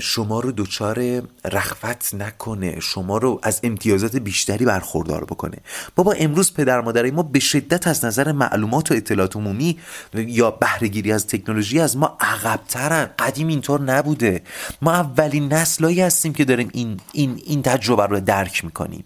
شما 0.00 0.40
رو 0.40 0.52
دچار 0.52 1.22
رخوت 1.44 2.14
نکنه 2.14 2.80
شما 2.80 3.18
رو 3.18 3.40
از 3.42 3.60
امتیازات 3.62 4.16
بیشتری 4.16 4.64
برخوردار 4.64 5.24
بکنه. 5.24 5.56
بابا 5.94 6.12
امروز 6.12 6.54
پدر 6.54 6.80
مادرای 6.80 7.10
ما 7.10 7.22
به 7.22 7.38
شدت 7.38 7.86
از 7.86 8.04
نظر 8.04 8.32
معلومات 8.32 8.90
و 8.90 8.94
اطلاعات 8.94 9.36
عمومی 9.36 9.78
یا 10.14 10.50
بهرهگیری 10.50 11.12
از 11.12 11.26
تکنولوژی 11.26 11.80
از 11.80 11.96
ما 11.96 12.16
عقبترن. 12.20 13.10
قدیم 13.18 13.48
اینطور 13.48 13.80
نبوده. 13.80 14.42
ما 14.82 14.92
اولین 14.92 15.52
نسلایی 15.52 16.00
هستیم 16.00 16.32
که 16.32 16.44
داریم 16.44 16.70
این 16.72 17.00
این 17.12 17.42
این 17.44 17.62
تجربه 17.62 18.06
رو 18.06 18.20
درک 18.20 18.64
می‌کنیم. 18.64 19.04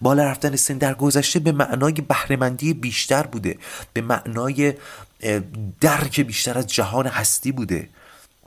بالا 0.00 0.24
رفتن 0.24 0.56
سن 0.56 0.78
در 0.78 0.94
گذشته 0.94 1.38
به 1.38 1.52
معنای 1.52 1.92
بهرهمندی 1.92 2.74
بیشتر 2.74 3.22
بوده. 3.22 3.58
به 3.92 4.00
معنای 4.00 4.74
درک 5.80 6.20
بیشتر 6.20 6.58
از 6.58 6.66
جهان 6.66 7.06
هستی 7.06 7.52
بوده. 7.52 7.88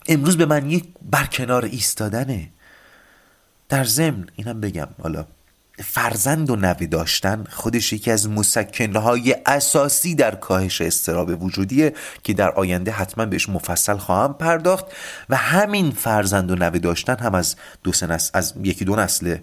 امروز 0.08 0.38
به 0.38 0.46
من 0.46 0.72
یک 0.72 0.86
برکنار 1.12 1.66
ایستادنه. 1.66 2.50
در 3.70 3.84
ضمن 3.84 4.26
اینم 4.36 4.62
بگم 4.62 4.88
حالا 5.04 5.26
فرزند 5.80 6.50
و 6.50 6.56
نوی 6.56 6.88
داشتن 6.88 7.44
خودش 7.50 7.94
یکی 7.94 8.12
از 8.12 8.30
مسکنهای 8.30 9.36
اساسی 9.46 10.16
در 10.16 10.36
کاهش 10.36 10.82
استراب 10.82 11.44
وجودیه 11.44 11.94
که 12.24 12.34
در 12.34 12.52
آینده 12.52 12.92
حتما 12.92 13.26
بهش 13.26 13.50
مفصل 13.50 13.98
خواهم 13.98 14.34
پرداخت 14.34 14.86
و 15.30 15.36
همین 15.36 15.92
فرزند 15.92 16.52
و 16.52 16.56
نوی 16.56 16.80
داشتن 16.80 17.16
هم 17.16 17.36
از 17.36 17.56
دو 17.84 17.92
از 18.34 18.54
یکی 18.64 18.86
دو 18.86 18.96
نسل 18.96 19.38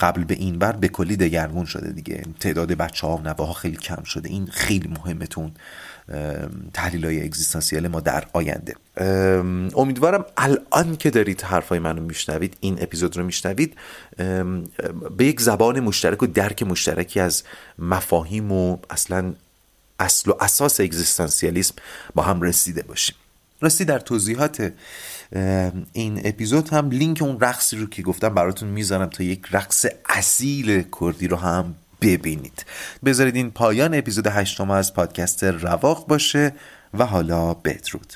قبل 0.00 0.24
به 0.24 0.34
این 0.34 0.58
بر 0.58 0.72
به 0.72 0.88
کلی 0.88 1.16
دگرگون 1.16 1.64
شده 1.64 1.92
دیگه. 1.92 2.22
تعداد 2.40 2.72
بچه 2.72 3.06
ها 3.06 3.16
و 3.16 3.20
نوه 3.20 3.46
ها 3.46 3.52
خیلی 3.52 3.76
کم 3.76 4.02
شده. 4.02 4.28
این 4.28 4.46
خیلی 4.46 4.88
مهمتون. 4.88 5.52
تحلیل 6.72 7.04
های 7.04 7.24
اگزیستانسیال 7.24 7.88
ما 7.88 8.00
در 8.00 8.24
آینده. 8.32 8.74
امیدوارم 9.76 10.24
الان 10.36 10.96
که 10.96 11.10
دارید 11.10 11.42
حرفای 11.42 11.78
منو 11.78 12.02
میشنوید 12.02 12.56
این 12.60 12.82
اپیزود 12.82 13.16
رو 13.16 13.24
میشنوید 13.24 13.76
به 15.16 15.24
یک 15.24 15.40
زبان 15.40 15.80
مشترک 15.80 16.22
و 16.22 16.26
درک 16.26 16.62
مشترکی 16.62 17.20
از 17.20 17.42
مفاهیم 17.78 18.52
و 18.52 18.78
اصلا 18.90 19.32
اصل 20.00 20.30
و 20.30 20.34
اساس 20.40 20.80
اگزیستانسیالیسم 20.80 21.74
با 22.14 22.22
هم 22.22 22.42
رسیده 22.42 22.82
باشیم. 22.82 23.16
راستی 23.60 23.84
در 23.84 23.98
توضیحات 23.98 24.72
این 25.92 26.20
اپیزود 26.24 26.68
هم 26.68 26.90
لینک 26.90 27.22
اون 27.22 27.40
رقصی 27.40 27.76
رو 27.76 27.86
که 27.86 28.02
گفتم 28.02 28.28
براتون 28.28 28.68
می‌ذارم 28.68 29.06
تا 29.06 29.24
یک 29.24 29.46
رقص 29.50 29.86
اصیل 30.08 30.84
کردی 31.00 31.28
رو 31.28 31.36
هم 31.36 31.74
ببینید. 32.00 32.66
بذارید 33.04 33.36
این 33.36 33.50
پایان 33.50 33.94
اپیزود 33.94 34.26
هشتم 34.26 34.70
از 34.70 34.94
پادکست 34.94 35.44
رواق 35.44 36.06
باشه 36.06 36.54
و 36.94 37.06
حالا 37.06 37.54
بدرود. 37.54 38.12